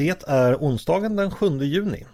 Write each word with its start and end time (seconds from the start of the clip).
Det 0.00 0.28
är 0.28 0.56
onsdagen 0.56 1.16
den 1.16 1.30
7 1.30 1.58
juni. 1.58 2.06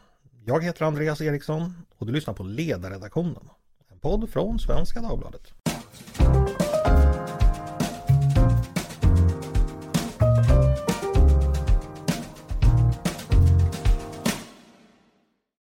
Jag 0.45 0.65
heter 0.65 0.85
Andreas 0.85 1.21
Eriksson 1.21 1.75
och 1.99 2.07
du 2.07 2.13
lyssnar 2.13 2.35
på 2.35 2.43
Ledarredaktionen. 2.43 3.49
En 3.89 3.99
podd 3.99 4.31
från 4.31 4.59
Svenska 4.59 5.01
Dagbladet. 5.01 5.53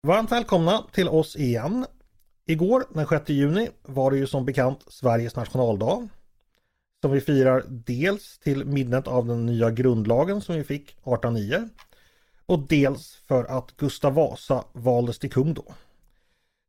Varmt 0.07 0.32
välkomna 0.32 0.84
till 0.93 1.09
oss 1.09 1.36
igen. 1.36 1.86
Igår 2.46 2.84
den 2.95 3.07
6 3.07 3.29
juni 3.29 3.68
var 3.82 4.11
det 4.11 4.16
ju 4.16 4.27
som 4.27 4.45
bekant 4.45 4.84
Sveriges 4.89 5.36
nationaldag. 5.36 6.09
Som 7.02 7.11
vi 7.12 7.20
firar 7.20 7.64
dels 7.68 8.39
till 8.39 8.64
minnet 8.64 9.09
av 9.09 9.27
den 9.27 9.46
nya 9.46 9.70
grundlagen 9.70 10.41
som 10.41 10.54
vi 10.54 10.64
fick 10.64 10.82
1809 10.82 11.68
och 12.53 12.59
dels 12.69 13.14
för 13.29 13.45
att 13.45 13.77
Gustav 13.77 14.15
Vasa 14.15 14.65
valdes 14.73 15.19
till 15.19 15.30
kung 15.30 15.55
då. 15.55 15.74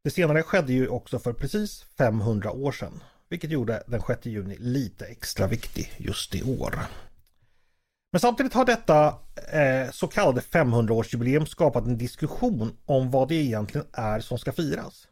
Det 0.04 0.10
senare 0.10 0.44
skedde 0.44 0.74
ju 0.74 0.88
också 0.88 1.20
för 1.20 1.34
precis 1.34 1.84
500 1.98 2.52
år 2.52 2.72
sedan, 2.72 3.04
vilket 3.30 3.52
gjorde 3.52 3.84
den 3.88 4.02
6 4.02 4.26
juni 4.26 4.55
lite 4.60 5.05
extra 5.05 5.48
viktig 5.48 5.94
just 5.98 6.36
i 6.36 6.44
år. 6.44 6.80
Men 8.12 8.20
samtidigt 8.20 8.54
har 8.54 8.66
detta 8.66 9.08
eh, 9.52 9.91
så 9.91 10.08
kallade 10.08 10.41
500-årsjubileum 10.41 11.46
skapat 11.46 11.86
en 11.86 11.98
diskussion 11.98 12.77
om 12.86 13.12
vad 13.12 13.27
det 13.27 13.36
egentligen 13.36 13.88
är 13.94 14.20
som 14.20 14.38
ska 14.38 14.52
firas. 14.52 15.08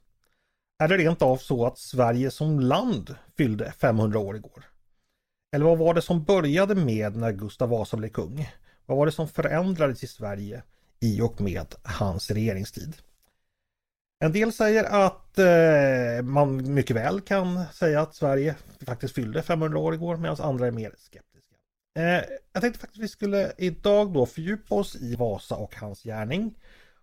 Är 0.84 0.88
det 0.88 0.98
rent 0.98 1.21
av 1.21 1.38
så 1.38 1.65
att 1.65 1.77
Sverige 1.77 2.31
som 2.31 2.59
land 2.59 3.15
fyllde 3.38 3.71
500 3.71 4.20
år 4.20 4.35
igår? 4.35 4.63
Eller 5.55 5.65
vad 5.65 5.77
var 5.77 5.93
det 5.93 6.01
som 6.01 6.23
började 6.23 6.76
med 6.76 7.15
när 7.15 7.31
Gustav 7.31 7.70
Vasa 7.70 7.98
blev 7.98 8.09
kung? 8.09 8.49
Vad 8.91 8.97
var 8.97 9.05
det 9.05 9.11
som 9.11 9.27
förändrades 9.27 10.03
i 10.03 10.07
Sverige 10.07 10.63
i 10.99 11.21
och 11.21 11.41
med 11.41 11.75
hans 11.83 12.31
regeringstid? 12.31 12.95
En 14.20 14.31
del 14.31 14.53
säger 14.53 14.83
att 14.83 15.39
eh, 15.39 16.23
man 16.23 16.73
mycket 16.73 16.95
väl 16.95 17.21
kan 17.21 17.65
säga 17.73 18.01
att 18.01 18.15
Sverige 18.15 18.55
faktiskt 18.85 19.15
fyllde 19.15 19.41
500 19.41 19.79
år 19.79 19.93
igår 19.93 20.17
medan 20.17 20.37
andra 20.39 20.67
är 20.67 20.71
mer 20.71 20.95
skeptiska. 20.98 21.55
Eh, 21.95 22.23
jag 22.53 22.61
tänkte 22.61 22.79
faktiskt 22.79 22.99
att 22.99 23.03
vi 23.03 23.07
skulle 23.07 23.51
idag 23.57 24.13
då 24.13 24.25
fördjupa 24.25 24.75
oss 24.75 24.95
i 24.95 25.15
Vasa 25.15 25.55
och 25.55 25.76
hans 25.76 26.03
gärning. 26.03 26.57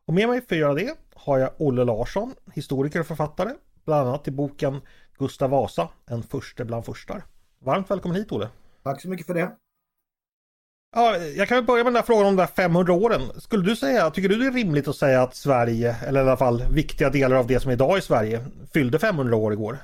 Och 0.05 0.15
med 0.15 0.29
mig 0.29 0.41
för 0.41 0.55
att 0.55 0.61
göra 0.61 0.75
det 0.75 0.95
har 1.15 1.39
jag 1.39 1.51
Olle 1.59 1.85
Larsson, 1.85 2.35
historiker 2.55 3.01
och 3.01 3.07
författare, 3.07 3.51
bland 3.85 4.09
annat 4.09 4.25
till 4.25 4.33
boken 4.33 4.81
Gustav 5.19 5.51
Vasa, 5.51 5.89
en 6.07 6.23
förste 6.23 6.65
bland 6.65 6.85
furstar. 6.85 7.25
Varmt 7.59 7.91
välkommen 7.91 8.17
hit 8.17 8.33
Olle! 8.33 8.49
Tack 8.83 9.03
så 9.03 9.09
mycket 9.09 9.27
för 9.27 9.35
det! 9.35 9.57
Ja, 10.95 11.17
jag 11.17 11.49
kan 11.49 11.67
börja 11.67 11.85
med 11.85 11.93
den 11.93 11.95
där 11.95 12.07
frågan 12.07 12.27
om 12.27 12.37
de 12.37 12.43
där 12.43 12.47
500 12.47 12.93
åren. 12.93 13.23
Skulle 13.41 13.65
du 13.65 13.77
säga, 13.77 14.11
tycker 14.11 14.29
du 14.29 14.37
det 14.37 14.47
är 14.47 14.53
rimligt 14.53 14.89
att 14.89 14.97
säga 14.97 15.23
att 15.23 15.37
Sverige, 15.37 15.97
eller 16.07 16.21
i 16.21 16.23
alla 16.23 16.37
fall 16.37 16.65
viktiga 16.71 17.11
delar 17.11 17.37
av 17.37 17.47
det 17.47 17.61
som 17.61 17.69
är 17.69 17.73
idag 17.73 17.99
i 17.99 18.01
Sverige, 18.01 18.45
fyllde 18.73 18.99
500 18.99 19.37
år 19.37 19.53
igår? 19.53 19.79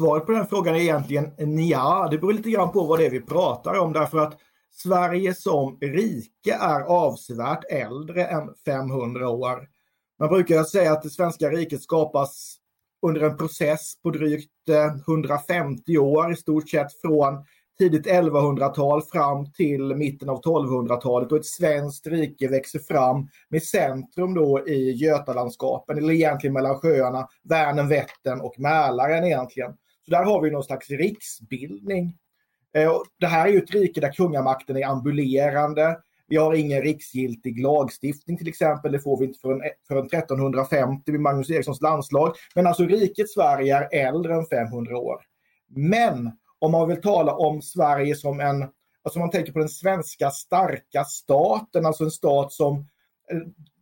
Svaret 0.00 0.26
på 0.26 0.32
den 0.32 0.46
frågan 0.46 0.74
är 0.74 0.80
egentligen 0.80 1.68
ja. 1.68 2.08
Det 2.10 2.18
beror 2.18 2.32
lite 2.32 2.50
grann 2.50 2.72
på 2.72 2.84
vad 2.84 2.98
det 2.98 3.06
är 3.06 3.10
vi 3.10 3.20
pratar 3.20 3.78
om 3.78 3.92
därför 3.92 4.18
att 4.18 4.38
Sverige 4.72 5.34
som 5.34 5.78
rike 5.80 6.54
är 6.60 6.80
avsevärt 6.80 7.64
äldre 7.70 8.24
än 8.24 8.54
500 8.64 9.28
år. 9.28 9.68
Man 10.18 10.28
brukar 10.28 10.64
säga 10.64 10.92
att 10.92 11.02
det 11.02 11.10
svenska 11.10 11.50
riket 11.50 11.82
skapas 11.82 12.56
under 13.06 13.20
en 13.20 13.36
process 13.36 14.02
på 14.02 14.10
drygt 14.10 14.68
eh, 14.68 14.96
150 15.08 15.98
år 15.98 16.32
i 16.32 16.36
stort 16.36 16.68
sett 16.68 17.00
från 17.00 17.44
tidigt 17.80 18.06
1100-tal 18.06 19.02
fram 19.02 19.52
till 19.52 19.94
mitten 19.94 20.28
av 20.28 20.42
1200-talet 20.42 21.32
och 21.32 21.38
ett 21.38 21.46
svenskt 21.46 22.06
rike 22.06 22.48
växer 22.48 22.78
fram 22.78 23.28
med 23.48 23.62
centrum 23.62 24.34
då 24.34 24.68
i 24.68 24.90
Götalandskapen 24.90 25.98
eller 25.98 26.14
egentligen 26.14 26.54
mellan 26.54 26.78
sjöarna 26.78 27.28
Vänern, 27.42 27.88
Vättern 27.88 28.40
och 28.40 28.54
Mälaren 28.58 29.24
egentligen. 29.24 29.72
Så 30.04 30.10
där 30.10 30.24
har 30.24 30.42
vi 30.42 30.50
någon 30.50 30.64
slags 30.64 30.90
riksbildning. 30.90 32.16
Eh, 32.76 32.92
det 33.20 33.26
här 33.26 33.48
är 33.48 33.52
ju 33.52 33.58
ett 33.58 33.74
rike 33.74 34.00
där 34.00 34.12
kungamakten 34.12 34.76
är 34.76 34.86
ambulerande. 34.86 35.98
Vi 36.28 36.36
har 36.36 36.54
ingen 36.54 36.82
riksgiltig 36.82 37.62
lagstiftning 37.62 38.38
till 38.38 38.48
exempel. 38.48 38.92
Det 38.92 39.00
får 39.00 39.18
vi 39.18 39.26
inte 39.26 39.38
förrän, 39.38 39.62
eh, 39.62 39.70
förrän 39.88 40.06
1350 40.06 41.12
vid 41.12 41.20
Magnus 41.20 41.50
Erikssons 41.50 41.80
landslag. 41.80 42.34
Men 42.54 42.66
alltså 42.66 42.82
riket 42.82 43.30
Sverige 43.30 43.76
är 43.76 44.06
äldre 44.06 44.34
än 44.34 44.46
500 44.46 44.98
år. 44.98 45.16
Men 45.68 46.30
om 46.60 46.72
man 46.72 46.88
vill 46.88 47.00
tala 47.00 47.34
om 47.34 47.62
Sverige 47.62 48.14
som 48.14 48.40
en, 48.40 48.62
alltså 49.02 49.18
man 49.18 49.30
tänker 49.30 49.52
på 49.52 49.58
den 49.58 49.68
svenska 49.68 50.30
starka 50.30 51.04
staten, 51.04 51.86
alltså 51.86 52.04
en 52.04 52.10
stat 52.10 52.52
som, 52.52 52.78
eh, 53.32 53.38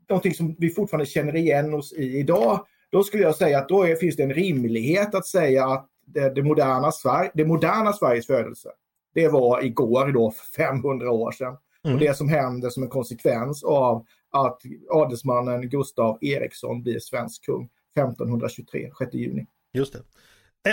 någonting 0.08 0.34
som 0.34 0.56
vi 0.58 0.70
fortfarande 0.70 1.06
känner 1.06 1.36
igen 1.36 1.74
oss 1.74 1.92
i 1.92 2.18
idag, 2.18 2.66
då 2.90 3.02
skulle 3.02 3.22
jag 3.22 3.36
säga 3.36 3.58
att 3.58 3.68
då 3.68 3.82
är, 3.82 3.96
finns 3.96 4.16
det 4.16 4.22
en 4.22 4.34
rimlighet 4.34 5.14
att 5.14 5.26
säga 5.26 5.66
att 5.66 5.86
det, 6.06 6.34
det, 6.34 6.42
moderna, 6.42 6.92
Sverige, 6.92 7.30
det 7.34 7.44
moderna 7.44 7.92
Sveriges 7.92 8.26
födelse, 8.26 8.68
det 9.14 9.28
var 9.28 9.64
igår 9.64 10.12
då, 10.12 10.30
för 10.30 10.64
500 10.64 11.10
år 11.10 11.32
sedan. 11.32 11.56
Mm. 11.84 11.94
Och 11.94 12.00
det 12.00 12.16
som 12.16 12.28
händer 12.28 12.70
som 12.70 12.82
en 12.82 12.88
konsekvens 12.88 13.64
av 13.64 14.06
att 14.30 14.60
adelsmannen 14.90 15.68
Gustav 15.68 16.18
Eriksson 16.20 16.82
blir 16.82 16.98
svensk 16.98 17.44
kung 17.44 17.68
1523, 17.96 18.90
6 18.98 19.14
juni. 19.14 19.46
Just 19.72 19.92
det. 19.92 20.02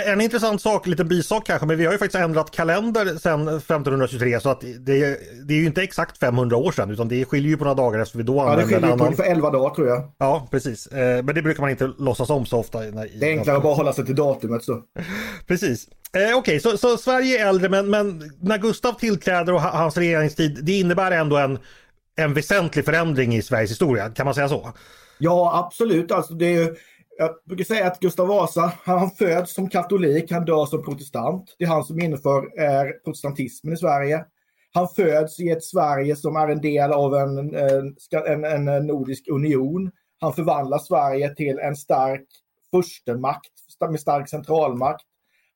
En 0.06 0.20
intressant 0.20 0.62
sak, 0.62 0.86
lite 0.86 1.04
bisak 1.04 1.46
kanske, 1.46 1.66
men 1.66 1.78
vi 1.78 1.84
har 1.84 1.92
ju 1.92 1.98
faktiskt 1.98 2.24
ändrat 2.24 2.50
kalender 2.50 3.18
sedan 3.18 3.48
1523 3.48 4.40
så 4.40 4.48
att 4.48 4.60
det, 4.60 5.18
det 5.46 5.54
är 5.54 5.58
ju 5.58 5.66
inte 5.66 5.82
exakt 5.82 6.18
500 6.18 6.56
år 6.56 6.72
sedan 6.72 6.90
utan 6.90 7.08
det 7.08 7.24
skiljer 7.24 7.50
ju 7.50 7.56
på 7.56 7.64
några 7.64 7.74
dagar 7.74 8.00
eftersom 8.00 8.18
vi 8.18 8.24
då 8.24 8.40
använder 8.40 8.62
Ja, 8.62 8.68
det 8.68 8.74
skiljer 8.74 8.96
på 8.96 9.04
ungefär 9.04 9.24
11 9.24 9.50
dagar 9.50 9.74
tror 9.74 9.88
jag. 9.88 10.12
Ja, 10.18 10.48
precis. 10.50 10.86
Eh, 10.86 11.24
men 11.24 11.34
det 11.34 11.42
brukar 11.42 11.60
man 11.60 11.70
inte 11.70 11.92
låtsas 11.98 12.30
om 12.30 12.46
så 12.46 12.58
ofta. 12.58 12.80
Det 12.80 13.26
är 13.26 13.30
enklare 13.30 13.56
att 13.56 13.62
bara 13.62 13.74
hålla 13.74 13.92
sig 13.92 14.06
till 14.06 14.16
datumet 14.16 14.64
så. 14.64 14.82
precis. 15.46 15.88
Eh, 16.12 16.20
Okej, 16.20 16.34
okay, 16.34 16.60
så, 16.60 16.76
så, 16.76 16.96
Sverige 16.96 17.42
är 17.42 17.48
äldre 17.48 17.68
men, 17.68 17.90
men 17.90 18.30
när 18.40 18.58
Gustav 18.58 18.92
tillträder 18.92 19.52
och 19.52 19.60
hans 19.60 19.96
regeringstid, 19.96 20.58
det 20.62 20.72
innebär 20.72 21.10
ändå 21.10 21.36
en, 21.36 21.58
en 22.16 22.34
väsentlig 22.34 22.84
förändring 22.84 23.34
i 23.34 23.42
Sveriges 23.42 23.70
historia, 23.70 24.10
kan 24.10 24.24
man 24.24 24.34
säga 24.34 24.48
så? 24.48 24.72
Ja, 25.18 25.66
absolut. 25.66 26.12
Alltså 26.12 26.34
det 26.34 26.46
är 26.46 26.64
ju 26.64 26.76
jag 27.18 27.30
brukar 27.44 27.64
säga 27.64 27.86
att 27.86 28.00
Gustav 28.00 28.28
Vasa, 28.28 28.72
han 28.84 29.10
föds 29.10 29.54
som 29.54 29.68
katolik, 29.68 30.32
han 30.32 30.44
dör 30.44 30.66
som 30.66 30.82
protestant. 30.82 31.56
Det 31.58 31.64
är 31.64 31.68
han 31.68 31.84
som 31.84 32.00
inför 32.00 32.58
är 32.60 33.04
protestantismen 33.04 33.74
i 33.74 33.76
Sverige. 33.76 34.24
Han 34.72 34.88
föds 34.88 35.40
i 35.40 35.50
ett 35.50 35.64
Sverige 35.64 36.16
som 36.16 36.36
är 36.36 36.48
en 36.48 36.60
del 36.60 36.92
av 36.92 37.14
en, 37.14 37.54
en, 38.44 38.68
en 38.68 38.86
nordisk 38.86 39.28
union. 39.28 39.90
Han 40.20 40.32
förvandlar 40.32 40.78
Sverige 40.78 41.34
till 41.34 41.58
en 41.58 41.76
stark 41.76 42.26
furstemakt 42.70 43.50
med 43.90 44.00
stark 44.00 44.28
centralmakt. 44.28 45.04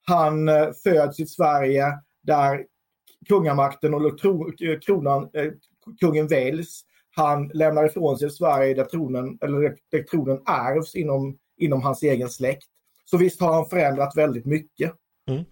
Han 0.07 0.49
eh, 0.49 0.69
föds 0.85 1.21
i 1.21 1.23
ett 1.23 1.31
Sverige 1.31 1.87
där 2.23 2.65
kungamakten 3.29 3.95
och 3.95 4.21
kronan, 4.87 5.31
eh, 5.35 5.53
kungen 6.01 6.27
väljs. 6.27 6.81
Han 7.17 7.49
lämnar 7.49 7.87
ifrån 7.87 8.19
sig 8.19 8.31
Sverige 8.31 8.75
där 8.75 8.85
tronen, 8.85 9.39
eller 9.41 9.77
där 9.91 10.03
tronen 10.03 10.43
ärvs 10.47 10.95
inom 10.95 11.39
inom 11.61 11.83
hans 11.83 12.03
egen 12.03 12.29
släkt. 12.29 12.67
Så 13.05 13.17
visst 13.17 13.41
har 13.41 13.53
han 13.53 13.69
förändrat 13.69 14.17
väldigt 14.17 14.47
mycket. 14.47 14.93
Mm. 15.29 15.45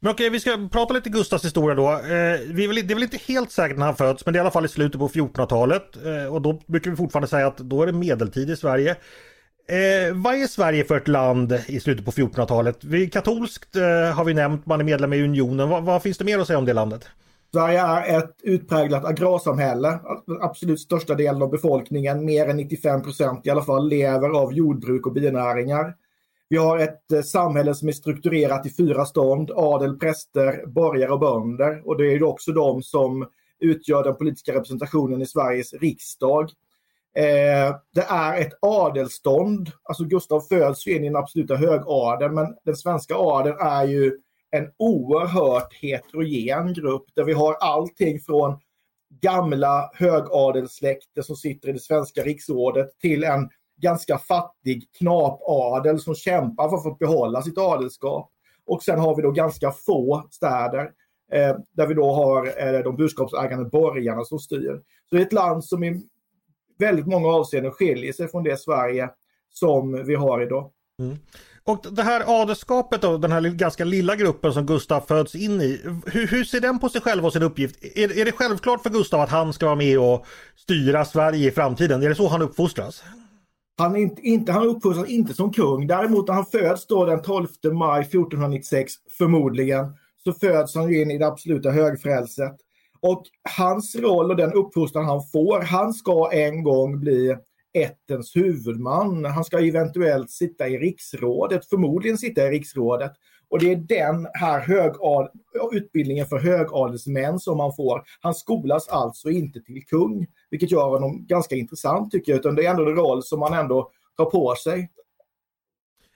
Men 0.00 0.12
okej, 0.12 0.30
vi 0.30 0.40
ska 0.40 0.68
prata 0.72 0.94
lite 0.94 1.10
Gustavs 1.10 1.44
historia 1.44 1.74
då. 1.74 1.92
Eh, 1.92 2.40
vi 2.46 2.64
är 2.64 2.68
väl, 2.68 2.76
det 2.76 2.92
är 2.92 2.94
väl 2.94 3.02
inte 3.02 3.20
helt 3.28 3.50
säkert 3.50 3.78
när 3.78 3.86
han 3.86 3.96
föds, 3.96 4.26
men 4.26 4.32
det 4.32 4.36
är 4.36 4.40
i 4.40 4.42
alla 4.42 4.50
fall 4.50 4.64
i 4.64 4.68
slutet 4.68 4.98
på 4.98 5.08
1400-talet. 5.08 5.96
Eh, 6.06 6.34
och 6.34 6.42
då 6.42 6.60
brukar 6.66 6.90
vi 6.90 6.96
fortfarande 6.96 7.28
säga 7.28 7.46
att 7.46 7.58
då 7.58 7.82
är 7.82 7.86
det 7.86 7.92
medeltid 7.92 8.50
i 8.50 8.56
Sverige. 8.56 8.96
Eh, 9.68 10.14
vad 10.14 10.34
är 10.34 10.46
Sverige 10.46 10.84
för 10.84 10.96
ett 10.96 11.08
land 11.08 11.52
i 11.66 11.80
slutet 11.80 12.04
på 12.04 12.10
1400-talet? 12.10 12.84
Vi, 12.84 13.10
katolskt 13.10 13.76
eh, 13.76 13.82
har 14.14 14.24
vi 14.24 14.34
nämnt, 14.34 14.66
man 14.66 14.80
är 14.80 14.84
medlem 14.84 15.12
i 15.12 15.22
unionen. 15.22 15.68
Va, 15.68 15.80
vad 15.80 16.02
finns 16.02 16.18
det 16.18 16.24
mer 16.24 16.38
att 16.38 16.46
säga 16.46 16.58
om 16.58 16.64
det 16.64 16.72
landet? 16.72 17.08
Sverige 17.52 17.80
är 17.80 18.18
ett 18.18 18.36
utpräglat 18.42 19.04
agrarsamhälle. 19.04 20.00
Absolut 20.40 20.80
största 20.80 21.14
delen 21.14 21.42
av 21.42 21.50
befolkningen, 21.50 22.24
mer 22.24 22.48
än 22.48 22.56
95 22.56 23.02
procent 23.02 23.46
i 23.46 23.50
alla 23.50 23.62
fall, 23.62 23.88
lever 23.88 24.28
av 24.28 24.52
jordbruk 24.52 25.06
och 25.06 25.12
binäringar. 25.12 25.94
Vi 26.48 26.56
har 26.56 26.78
ett 26.78 27.12
eh, 27.12 27.22
samhälle 27.22 27.74
som 27.74 27.88
är 27.88 27.92
strukturerat 27.92 28.66
i 28.66 28.70
fyra 28.70 29.04
stånd, 29.04 29.50
adel, 29.54 29.98
präster, 29.98 30.66
borgare 30.66 31.10
och 31.10 31.20
bönder. 31.20 31.88
Och 31.88 31.96
det 31.96 32.06
är 32.06 32.22
också 32.22 32.52
de 32.52 32.82
som 32.82 33.26
utgör 33.60 34.04
den 34.04 34.16
politiska 34.16 34.54
representationen 34.54 35.22
i 35.22 35.26
Sveriges 35.26 35.72
riksdag. 35.72 36.50
Eh, 37.16 37.76
det 37.94 38.06
är 38.08 38.40
ett 38.40 38.58
adelstånd, 38.62 39.70
alltså 39.82 40.04
Gustav 40.04 40.40
föds 40.40 40.86
ju 40.86 40.96
in 40.96 41.04
i 41.04 41.06
den 41.06 41.16
absoluta 41.16 41.56
högadeln, 41.56 42.34
men 42.34 42.56
den 42.64 42.76
svenska 42.76 43.14
adeln 43.16 43.56
är 43.60 43.84
ju 43.84 44.18
en 44.50 44.70
oerhört 44.76 45.74
heterogen 45.74 46.72
grupp 46.72 47.04
där 47.14 47.24
vi 47.24 47.32
har 47.32 47.54
allting 47.54 48.20
från 48.20 48.58
gamla 49.20 49.90
högadelssläkter 49.94 51.22
som 51.22 51.36
sitter 51.36 51.68
i 51.68 51.72
det 51.72 51.78
svenska 51.78 52.22
riksrådet 52.22 52.98
till 53.00 53.24
en 53.24 53.48
ganska 53.80 54.18
fattig 54.18 54.88
knapadel 54.98 56.00
som 56.00 56.14
kämpar 56.14 56.68
för 56.68 56.76
att 56.76 56.82
få 56.82 56.94
behålla 56.94 57.42
sitt 57.42 57.58
adelskap. 57.58 58.32
Och 58.64 58.82
sen 58.82 58.98
har 58.98 59.16
vi 59.16 59.22
då 59.22 59.30
ganska 59.30 59.72
få 59.72 60.28
städer 60.30 60.90
eh, 61.32 61.56
där 61.72 61.86
vi 61.86 61.94
då 61.94 62.12
har 62.12 62.46
eh, 62.46 62.80
de 62.80 62.96
budskapsägande 62.96 63.64
borgarna 63.64 64.24
som 64.24 64.38
styr. 64.38 64.82
Så 65.10 65.16
det 65.16 65.22
är 65.22 65.26
ett 65.26 65.32
land 65.32 65.64
som 65.64 65.84
i 65.84 66.02
väldigt 66.78 67.06
många 67.06 67.28
avseenden 67.28 67.72
skiljer 67.72 68.12
sig 68.12 68.28
från 68.28 68.44
det 68.44 68.60
Sverige 68.60 69.10
som 69.50 70.04
vi 70.06 70.14
har 70.14 70.42
idag. 70.42 70.70
Mm. 70.98 71.16
Och 71.68 71.86
det 71.92 72.02
här 72.02 72.42
adelskapet 72.42 73.04
och 73.04 73.20
den 73.20 73.32
här 73.32 73.40
ganska 73.40 73.84
lilla 73.84 74.16
gruppen 74.16 74.52
som 74.52 74.66
Gustav 74.66 75.00
föds 75.00 75.34
in 75.34 75.60
i. 75.60 75.80
Hur, 76.06 76.26
hur, 76.26 76.44
ser 76.44 76.60
den 76.60 76.78
på 76.78 76.88
sig 76.88 77.00
själv 77.00 77.26
och 77.26 77.32
sin 77.32 77.42
uppgift? 77.42 77.84
Är, 77.96 78.18
är 78.18 78.24
det 78.24 78.32
självklart 78.32 78.82
för 78.82 78.90
Gustav 78.90 79.20
att 79.20 79.30
han 79.30 79.52
ska 79.52 79.66
vara 79.66 79.76
med 79.76 79.98
och 79.98 80.26
styra 80.56 81.04
Sverige 81.04 81.48
i 81.48 81.50
framtiden? 81.50 82.02
Är 82.02 82.08
det 82.08 82.14
så 82.14 82.28
han 82.28 82.42
uppfostras? 82.42 83.02
Han, 83.78 83.96
inte, 83.96 84.22
inte, 84.22 84.52
han 84.52 84.66
uppfostras 84.66 85.08
inte 85.08 85.34
som 85.34 85.52
kung. 85.52 85.86
Däremot 85.86 86.28
när 86.28 86.34
han 86.34 86.46
föds 86.46 86.86
då 86.86 87.04
den 87.04 87.22
12 87.22 87.48
maj 87.72 88.00
1496, 88.00 88.92
förmodligen, 89.18 89.86
så 90.24 90.32
föds 90.32 90.74
han 90.74 90.94
in 90.94 91.10
i 91.10 91.18
det 91.18 91.26
absoluta 91.26 91.70
högfrälset. 91.70 92.56
Och 93.00 93.22
hans 93.56 93.96
roll 93.96 94.30
och 94.30 94.36
den 94.36 94.52
uppfostran 94.52 95.04
han 95.04 95.22
får, 95.32 95.60
han 95.60 95.94
ska 95.94 96.30
en 96.32 96.62
gång 96.62 97.00
bli 97.00 97.36
ättens 97.74 98.36
huvudman. 98.36 99.24
Han 99.24 99.44
ska 99.44 99.58
eventuellt 99.58 100.30
sitta 100.30 100.68
i 100.68 100.78
riksrådet, 100.78 101.68
förmodligen 101.68 102.18
sitta 102.18 102.46
i 102.46 102.50
riksrådet. 102.50 103.12
Och 103.50 103.58
det 103.58 103.72
är 103.72 103.76
den 103.76 104.26
här 104.32 104.60
högad, 104.60 105.28
utbildningen 105.72 106.26
för 106.26 106.38
högadelsmän 106.38 107.38
som 107.40 107.60
han 107.60 107.76
får. 107.76 108.02
Han 108.20 108.34
skolas 108.34 108.88
alltså 108.88 109.30
inte 109.30 109.60
till 109.60 109.86
kung, 109.86 110.26
vilket 110.50 110.70
gör 110.70 110.88
honom 110.88 111.26
ganska 111.26 111.56
intressant 111.56 112.10
tycker 112.10 112.32
jag, 112.32 112.38
utan 112.38 112.54
det 112.54 112.66
är 112.66 112.70
ändå 112.70 112.86
en 112.86 112.96
roll 112.96 113.22
som 113.22 113.42
han 113.42 113.54
ändå 113.54 113.90
tar 114.16 114.24
på 114.24 114.54
sig. 114.64 114.90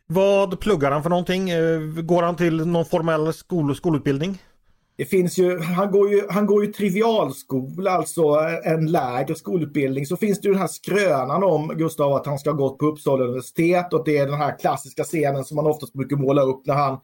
Vad 0.07 0.61
pluggar 0.61 0.91
han 0.91 1.03
för 1.03 1.11
någonting? 1.11 1.51
Eh, 1.51 1.81
går 1.81 2.23
han 2.23 2.37
till 2.37 2.67
någon 2.67 2.85
formell 2.85 3.33
skol, 3.33 3.77
skolutbildning? 3.77 4.39
Det 4.97 5.05
finns 5.05 5.39
ju, 5.39 5.59
han 5.59 5.91
går 5.91 6.11
ju, 6.11 6.23
han 6.31 6.47
går 6.47 6.65
ju 6.65 6.73
trivialskola, 6.73 7.91
alltså 7.91 8.23
en 8.65 8.87
lägre 8.87 9.35
skolutbildning. 9.35 10.07
Så 10.07 10.17
finns 10.17 10.41
det 10.41 10.49
ju 10.49 10.53
den 10.53 10.61
här 10.61 10.69
skrönan 10.69 11.45
om 11.45 11.69
Gustav 11.69 12.13
att 12.13 12.27
han 12.27 12.39
ska 12.39 12.51
ha 12.51 12.57
gått 12.57 12.79
på 12.79 12.87
Uppsala 12.87 13.25
universitet 13.25 13.93
och 13.93 14.05
det 14.05 14.19
är 14.19 14.27
den 14.27 14.39
här 14.39 14.59
klassiska 14.59 15.05
scenen 15.05 15.45
som 15.45 15.57
man 15.57 15.67
oftast 15.67 15.93
brukar 15.93 16.17
måla 16.17 16.43
upp 16.43 16.67
när 16.67 16.75
han 16.75 16.99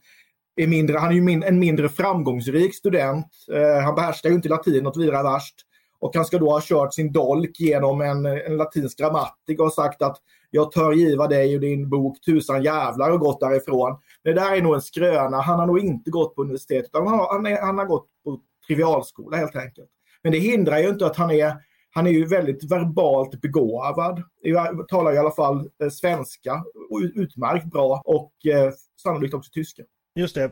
är 0.55 0.67
mindre, 0.67 0.97
han 0.97 1.09
är 1.09 1.13
ju 1.13 1.21
min, 1.21 1.43
en 1.43 1.59
mindre 1.59 1.89
framgångsrik 1.89 2.75
student. 2.75 3.27
Eh, 3.53 3.83
han 3.83 3.95
behärskar 3.95 4.29
ju 4.29 4.35
inte 4.35 4.49
latin 4.49 4.83
något 4.83 4.97
vidare 4.97 5.23
värst. 5.23 5.55
Och 5.99 6.15
han 6.15 6.25
ska 6.25 6.37
då 6.37 6.51
ha 6.51 6.61
kört 6.63 6.93
sin 6.93 7.11
dolk 7.11 7.59
genom 7.59 8.01
en, 8.01 8.25
en 8.25 8.57
latinsk 8.57 8.97
grammatik 8.97 9.59
och 9.59 9.73
sagt 9.73 10.01
att 10.01 10.17
jag 10.49 10.71
tör 10.71 10.91
giva 10.93 11.27
dig 11.27 11.55
och 11.55 11.61
din 11.61 11.89
bok 11.89 12.21
tusan 12.25 12.63
jävlar 12.63 13.11
och 13.11 13.19
gått 13.19 13.39
därifrån. 13.39 13.97
Det 14.23 14.33
där 14.33 14.55
är 14.55 14.61
nog 14.61 14.75
en 14.75 14.81
skröna. 14.81 15.41
Han 15.41 15.59
har 15.59 15.67
nog 15.67 15.79
inte 15.79 16.11
gått 16.11 16.35
på 16.35 16.41
universitet 16.41 16.85
utan 16.85 17.07
han 17.07 17.19
har, 17.19 17.33
han, 17.33 17.45
är, 17.45 17.61
han 17.61 17.77
har 17.77 17.85
gått 17.85 18.07
på 18.23 18.39
trivialskola 18.67 19.37
helt 19.37 19.55
enkelt. 19.55 19.89
Men 20.23 20.31
det 20.31 20.39
hindrar 20.39 20.77
ju 20.77 20.89
inte 20.89 21.05
att 21.05 21.15
han 21.15 21.31
är 21.31 21.53
han 21.91 22.07
är 22.07 22.11
ju 22.11 22.25
väldigt 22.25 22.71
verbalt 22.71 23.41
begåvad. 23.41 24.23
Han 24.57 24.85
talar 24.87 25.13
i 25.13 25.17
alla 25.17 25.31
fall 25.31 25.69
eh, 25.83 25.89
svenska 25.89 26.63
utmärkt 27.15 27.65
bra 27.65 28.01
och 28.05 28.33
eh, 28.45 28.71
sannolikt 29.03 29.33
också 29.33 29.51
tyska. 29.53 29.83
Just 30.15 30.35
det. 30.35 30.51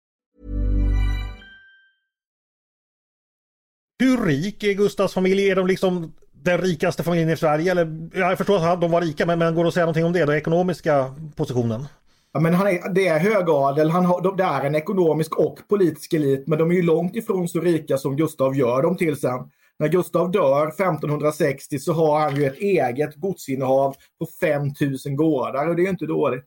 Hur 4.01 4.25
rik 4.25 4.63
är 4.63 4.73
Gustavs 4.73 5.13
familj? 5.13 5.49
Är 5.49 5.55
de 5.55 5.67
liksom 5.67 6.13
den 6.31 6.61
rikaste 6.61 7.03
familjen 7.03 7.29
i 7.29 7.37
Sverige? 7.37 7.71
Eller, 7.71 8.09
jag 8.13 8.37
förstår 8.37 8.67
att 8.67 8.81
de 8.81 8.91
var 8.91 9.01
rika, 9.01 9.25
men, 9.25 9.39
men 9.39 9.55
går 9.55 9.63
det 9.63 9.67
att 9.67 9.73
säga 9.73 9.85
någonting 9.85 10.05
om 10.05 10.13
det? 10.13 10.25
Den 10.25 10.37
ekonomiska 10.37 11.15
positionen? 11.35 11.85
Ja, 12.31 12.39
men 12.39 12.53
han 12.53 12.67
är, 12.67 12.93
det 12.93 13.07
är 13.07 13.19
högadel, 13.19 13.89
han 13.89 14.05
har, 14.05 14.37
det 14.37 14.43
är 14.43 14.63
en 14.63 14.75
ekonomisk 14.75 15.37
och 15.37 15.59
politisk 15.69 16.13
elit, 16.13 16.47
men 16.47 16.59
de 16.59 16.71
är 16.71 16.75
ju 16.75 16.81
långt 16.81 17.15
ifrån 17.15 17.47
så 17.47 17.59
rika 17.59 17.97
som 17.97 18.15
Gustav 18.15 18.55
gör 18.55 18.81
dem 18.81 18.97
till 18.97 19.15
sen. 19.15 19.51
När 19.79 19.87
Gustav 19.87 20.31
dör 20.31 20.67
1560 20.67 21.79
så 21.79 21.93
har 21.93 22.19
han 22.19 22.35
ju 22.35 22.45
ett 22.45 22.57
eget 22.57 23.15
godsinnehav 23.15 23.95
på 24.19 24.27
5000 24.41 25.15
gårdar 25.15 25.67
och 25.67 25.75
det 25.75 25.85
är 25.85 25.89
inte 25.89 26.05
dåligt. 26.05 26.45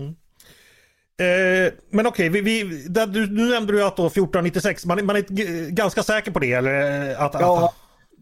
Mm. 0.00 0.14
Eh, 1.20 1.72
men 1.90 2.06
okej, 2.06 2.30
okay, 2.30 2.42
vi, 2.42 2.62
vi, 2.62 2.88
du, 2.88 3.30
nu 3.30 3.48
nämnde 3.48 3.72
du 3.72 3.84
att 3.84 3.96
då 3.96 4.06
1496, 4.06 4.86
man, 4.86 5.06
man 5.06 5.16
är 5.16 5.70
ganska 5.70 6.02
säker 6.02 6.30
på 6.30 6.38
det? 6.38 6.52
Eller 6.52 7.14
att, 7.14 7.34
ja, 7.40 7.64
att 7.64 7.74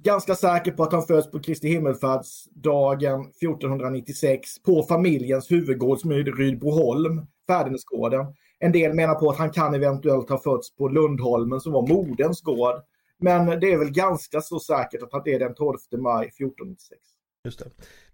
ganska 0.05 0.35
säker 0.35 0.73
på 0.73 0.83
att 0.83 0.93
han 0.93 1.03
föds 1.03 1.31
på 1.31 1.41
Kristi 1.41 1.69
himmelfärdsdagen 1.69 3.21
1496 3.21 4.62
på 4.62 4.83
familjens 4.83 5.50
huvudgård 5.50 5.99
som 5.99 6.11
är 6.11 6.15
Rydboholm, 6.15 7.27
Fädernesgården. 7.47 8.27
En 8.59 8.73
del 8.73 8.95
menar 8.95 9.15
på 9.15 9.31
att 9.31 9.39
han 9.39 9.50
kan 9.50 9.75
eventuellt 9.75 10.31
ha 10.31 10.39
fötts 10.39 10.77
på 10.77 10.89
Lundholmen 10.89 11.61
som 11.61 11.73
var 11.73 11.87
moderns 11.87 12.43
gård. 12.43 12.75
Men 13.21 13.61
det 13.61 13.73
är 13.73 13.79
väl 13.79 13.91
ganska 13.91 14.41
så 14.41 14.61
säkert 14.61 15.03
att 15.12 15.25
det 15.25 15.35
är 15.35 15.39
den 15.39 15.55
12 15.55 15.79
maj 15.93 16.27
1496. 16.27 17.00
Just 17.44 17.58
det. 17.58 17.64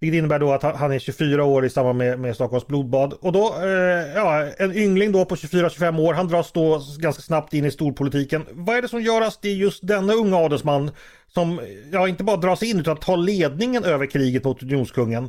Vilket 0.00 0.18
innebär 0.18 0.38
då 0.38 0.52
att 0.52 0.62
han 0.62 0.92
är 0.92 0.98
24 0.98 1.44
år 1.44 1.64
i 1.64 1.70
samband 1.70 1.98
med, 1.98 2.20
med 2.20 2.34
Stockholms 2.34 2.66
blodbad. 2.66 3.12
Och 3.12 3.32
då, 3.32 3.54
eh, 3.62 4.14
ja, 4.14 4.46
en 4.58 4.76
yngling 4.76 5.12
då 5.12 5.24
på 5.24 5.34
24-25 5.34 6.00
år, 6.00 6.14
han 6.14 6.28
dras 6.28 6.52
då 6.52 6.80
ganska 6.98 7.22
snabbt 7.22 7.54
in 7.54 7.64
i 7.64 7.70
storpolitiken. 7.70 8.46
Vad 8.52 8.76
är 8.76 8.82
det 8.82 8.88
som 8.88 9.02
gör 9.02 9.20
att 9.20 9.42
det 9.42 9.48
är 9.48 9.54
just 9.54 9.86
denna 9.86 10.12
unga 10.12 10.36
adelsman 10.36 10.90
som, 11.26 11.60
ja 11.92 12.08
inte 12.08 12.24
bara 12.24 12.36
dras 12.36 12.62
in 12.62 12.80
utan 12.80 12.96
tar 12.96 13.16
ledningen 13.16 13.84
över 13.84 14.06
kriget 14.06 14.44
mot 14.44 14.62
unionskungen? 14.62 15.24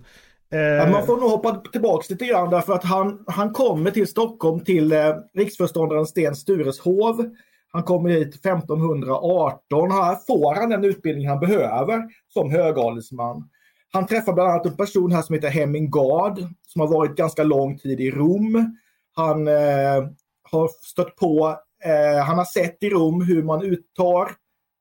Eh... 0.51 0.59
Ja, 0.59 0.89
man 0.89 1.05
får 1.05 1.17
nog 1.17 1.29
hoppa 1.29 1.55
tillbaks 1.71 2.09
lite 2.09 2.25
grann 2.25 2.49
därför 2.49 2.73
att 2.73 2.83
han, 2.83 3.23
han 3.27 3.53
kommer 3.53 3.91
till 3.91 4.07
Stockholm 4.07 4.59
till 4.59 4.91
eh, 4.91 5.15
riksföreståndaren 5.33 6.05
Sten 6.05 6.35
Stures 6.35 6.79
hov. 6.79 7.29
Han 7.71 7.83
kommer 7.83 8.09
hit 8.09 8.35
1518. 8.35 9.91
Här 9.91 10.15
får 10.27 10.55
han 10.55 10.69
den 10.69 10.83
utbildning 10.83 11.27
han 11.27 11.39
behöver 11.39 12.03
som 12.33 12.51
högadelsman. 12.51 13.49
Han 13.95 14.07
träffar 14.07 14.33
bland 14.33 14.49
annat 14.49 14.65
en 14.65 14.77
person 14.77 15.11
här 15.11 15.21
som 15.21 15.35
heter 15.35 15.49
Hemming 15.49 15.89
Gard 15.89 16.39
som 16.67 16.81
har 16.81 16.87
varit 16.87 17.15
ganska 17.15 17.43
lång 17.43 17.77
tid 17.77 18.01
i 18.01 18.11
Rom. 18.11 18.77
Han 19.15 19.47
eh, 19.47 20.07
har 20.43 20.69
stött 20.81 21.15
på, 21.15 21.57
eh, 21.83 22.23
han 22.23 22.37
har 22.37 22.45
sett 22.45 22.83
i 22.83 22.89
Rom 22.89 23.21
hur 23.21 23.43
man 23.43 23.63
uttar, 23.63 24.31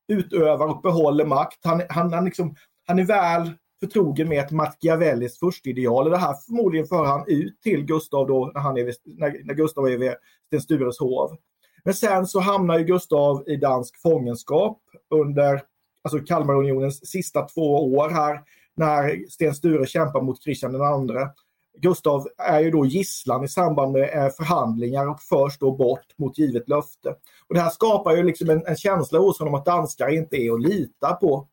utövar 0.09 0.67
och 0.67 0.83
behåller 0.83 1.25
makt. 1.25 1.59
Han, 1.65 1.83
han, 1.89 2.13
han, 2.13 2.25
liksom, 2.25 2.55
han 2.87 2.99
är 2.99 3.05
väl 3.05 3.53
förtrogen 3.81 4.29
med 4.29 4.45
ett 4.45 4.51
Machiavellis 4.51 5.39
förstideal. 5.39 6.11
Det 6.11 6.17
här 6.17 6.35
förmodligen 6.47 6.87
för 6.87 7.05
han 7.05 7.25
ut 7.27 7.61
till 7.63 7.85
Gustav 7.85 8.27
då 8.27 8.51
när, 8.55 8.61
han 8.61 8.77
är 8.77 8.85
vid, 8.85 8.95
när, 9.05 9.45
när 9.45 9.55
Gustav 9.55 9.87
är 9.87 9.99
vid 9.99 10.15
Sten 10.47 10.61
Stures 10.61 10.99
hov. 10.99 11.37
Men 11.85 11.95
sen 11.95 12.27
så 12.27 12.41
hamnar 12.41 12.79
ju 12.79 12.85
Gustav 12.85 13.49
i 13.49 13.57
dansk 13.57 14.01
fångenskap 14.01 14.81
under 15.11 15.63
alltså 16.03 16.19
Kalmarunionens 16.19 17.11
sista 17.11 17.43
två 17.43 17.95
år 17.95 18.11
här 18.11 18.41
när 18.77 19.31
Sten 19.31 19.55
Sture 19.55 19.87
kämpar 19.87 20.21
mot 20.21 20.45
Kristian 20.45 20.75
II. 20.75 21.17
Gustav 21.79 22.29
är 22.39 22.61
ju 22.61 22.71
då 22.71 22.87
gisslan 22.87 23.45
i 23.45 23.49
samband 23.49 23.93
med 23.93 24.03
eh, 24.03 24.31
förhandlingar 24.31 25.11
och 25.11 25.23
förs 25.23 25.59
då 25.59 25.77
bort 25.77 26.19
mot 26.19 26.39
givet 26.39 26.69
löfte. 26.69 27.09
Och 27.49 27.55
det 27.55 27.61
här 27.61 27.71
skapar 27.71 28.17
ju 28.17 28.23
liksom 28.23 28.51
en, 28.51 28.67
en 28.67 28.77
känsla 28.77 29.19
hos 29.19 29.39
honom 29.39 29.55
att 29.55 29.65
danskar 29.65 30.09
inte 30.09 30.37
är 30.37 30.55
att 30.55 30.63
lita 30.63 31.13
på. 31.13 31.49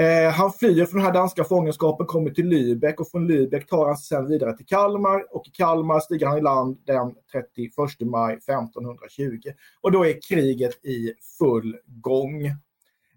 Eh, 0.00 0.32
han 0.32 0.52
flyr 0.52 0.86
från 0.86 0.98
den 0.98 1.06
här 1.06 1.14
danska 1.14 1.44
fångenskapen, 1.44 2.06
kommer 2.06 2.30
till 2.30 2.46
Lübeck 2.46 2.94
och 2.94 3.10
från 3.10 3.30
Lübeck 3.30 3.66
tar 3.66 3.86
han 3.86 3.96
sig 3.96 4.06
sedan 4.06 4.26
vidare 4.26 4.56
till 4.56 4.66
Kalmar 4.66 5.36
och 5.36 5.48
i 5.48 5.50
Kalmar 5.50 6.00
stiger 6.00 6.26
han 6.26 6.38
i 6.38 6.40
land 6.40 6.78
den 6.84 7.14
31 7.32 8.00
maj 8.00 8.34
1520. 8.34 9.40
Och 9.80 9.92
då 9.92 10.06
är 10.06 10.20
kriget 10.28 10.84
i 10.84 11.12
full 11.38 11.76
gång. 11.86 12.46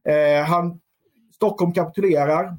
Eh, 0.09 0.43
han, 0.45 0.79
Stockholm 1.35 1.73
kapitulerar. 1.73 2.57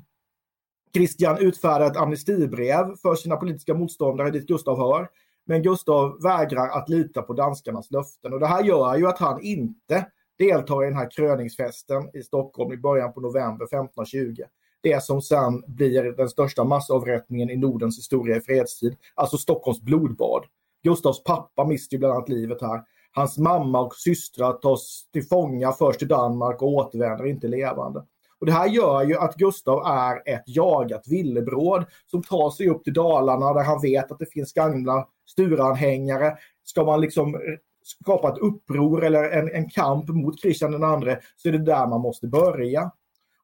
Christian 0.95 1.39
utfärdar 1.39 1.87
ett 1.87 1.97
amnestibrev 1.97 2.97
för 3.03 3.15
sina 3.15 3.37
politiska 3.37 3.75
motståndare 3.75 4.31
dit 4.31 4.49
Gustav 4.49 4.79
hör. 4.79 5.09
Men 5.47 5.63
Gustav 5.63 6.23
vägrar 6.23 6.69
att 6.69 6.89
lita 6.89 7.23
på 7.23 7.33
danskarnas 7.33 7.91
löften 7.91 8.33
och 8.33 8.41
det 8.41 8.47
här 8.47 8.65
gör 8.65 8.97
ju 8.97 9.07
att 9.07 9.19
han 9.19 9.43
inte 9.43 10.07
deltar 10.39 10.83
i 10.83 10.87
den 10.87 10.97
här 10.97 11.11
kröningsfesten 11.11 12.11
i 12.15 12.23
Stockholm 12.23 12.73
i 12.73 12.77
början 12.77 13.13
på 13.13 13.21
november 13.21 13.65
1520. 13.65 14.43
Det 14.81 15.05
som 15.05 15.23
sen 15.23 15.65
blir 15.67 16.03
den 16.03 16.29
största 16.29 16.65
massavrättningen 16.65 17.51
i 17.51 17.57
Nordens 17.57 17.99
historia 17.99 18.37
i 18.37 18.41
fredstid, 18.41 18.97
alltså 19.15 19.37
Stockholms 19.37 19.81
blodbad. 19.81 20.45
Gustavs 20.83 21.25
pappa 21.25 21.65
mister 21.65 21.99
bland 21.99 22.15
annat 22.15 22.29
livet 22.29 22.63
här. 22.63 22.83
Hans 23.13 23.39
mamma 23.39 23.81
och 23.81 23.95
systrar 23.95 24.53
tas 24.53 25.09
till 25.13 25.27
fånga 25.27 25.73
först 25.73 25.99
till 25.99 26.09
Danmark 26.09 26.63
och 26.63 26.69
återvänder 26.69 27.27
inte 27.27 27.49
levande. 27.49 28.05
Och 28.45 28.51
det 28.51 28.57
här 28.57 28.69
gör 28.69 29.05
ju 29.05 29.17
att 29.17 29.37
Gustav 29.37 29.87
är 29.87 30.35
ett 30.35 30.43
jagat 30.47 31.09
villebråd 31.09 31.85
som 32.07 32.23
tar 32.23 32.51
sig 32.51 32.69
upp 32.69 32.85
till 32.85 32.93
Dalarna 32.93 33.53
där 33.53 33.65
han 33.65 33.81
vet 33.83 34.13
att 34.13 34.19
det 34.19 34.33
finns 34.33 34.53
gamla 34.53 35.09
Sturanhängare. 35.27 36.37
Ska 36.65 36.85
man 36.85 37.01
liksom 37.01 37.37
skapa 37.85 38.29
ett 38.29 38.39
uppror 38.39 39.05
eller 39.05 39.31
en, 39.31 39.51
en 39.51 39.71
kamp 39.71 40.09
mot 40.09 40.43
Kristian 40.43 40.73
den 40.73 40.85
andre 40.85 41.19
så 41.37 41.49
är 41.49 41.53
det 41.53 41.59
där 41.59 41.87
man 41.87 42.01
måste 42.01 42.27
börja. 42.27 42.91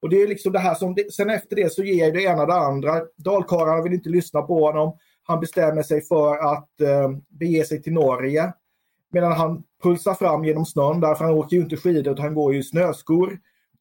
Och 0.02 0.08
det 0.08 0.22
är 0.22 0.28
liksom 0.28 0.52
det 0.52 0.58
här 0.58 0.74
som, 0.74 0.96
sen 1.12 1.30
efter 1.30 1.56
det 1.56 1.72
så 1.72 1.82
ger 1.82 2.12
det 2.12 2.22
ena 2.22 2.46
det 2.46 2.54
andra. 2.54 3.00
Dalkarlarna 3.16 3.82
vill 3.82 3.92
inte 3.92 4.08
lyssna 4.08 4.42
på 4.42 4.66
honom. 4.66 4.96
Han 5.22 5.40
bestämmer 5.40 5.82
sig 5.82 6.00
för 6.00 6.36
att 6.36 6.80
eh, 6.80 7.10
bege 7.28 7.64
sig 7.64 7.82
till 7.82 7.92
Norge. 7.92 8.52
Medan 9.12 9.32
han 9.32 9.62
pulsar 9.82 10.14
fram 10.14 10.44
genom 10.44 10.66
snön, 10.66 11.00
därför 11.00 11.24
han 11.24 11.34
åker 11.34 11.56
ju 11.56 11.62
inte 11.62 11.76
skidor 11.76 12.12
utan 12.12 12.24
han 12.24 12.34
går 12.34 12.52
ju 12.52 12.60
i 12.60 12.62
snöskor. 12.62 13.38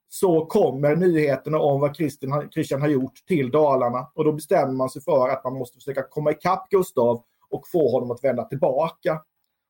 Så 0.10 0.46
kommer 0.46 0.96
nyheterna 0.96 1.60
om 1.60 1.82
vad 1.82 1.96
Christian, 1.96 2.50
Christian 2.52 2.82
har 2.82 2.88
gjort 2.88 3.26
till 3.28 3.52
Dalarna 3.52 4.12
och 4.16 4.26
då 4.26 4.32
bestämmer 4.32 4.74
man 4.74 4.90
sig 4.90 5.02
för 5.02 5.30
att 5.30 5.44
man 5.44 5.54
måste 5.54 5.76
försöka 5.76 6.04
komma 6.10 6.32
ikapp 6.32 6.70
Gustav 6.70 7.24
och 7.50 7.68
få 7.68 7.92
honom 7.92 8.12
att 8.12 8.24
vända 8.24 8.44
tillbaka. 8.44 9.22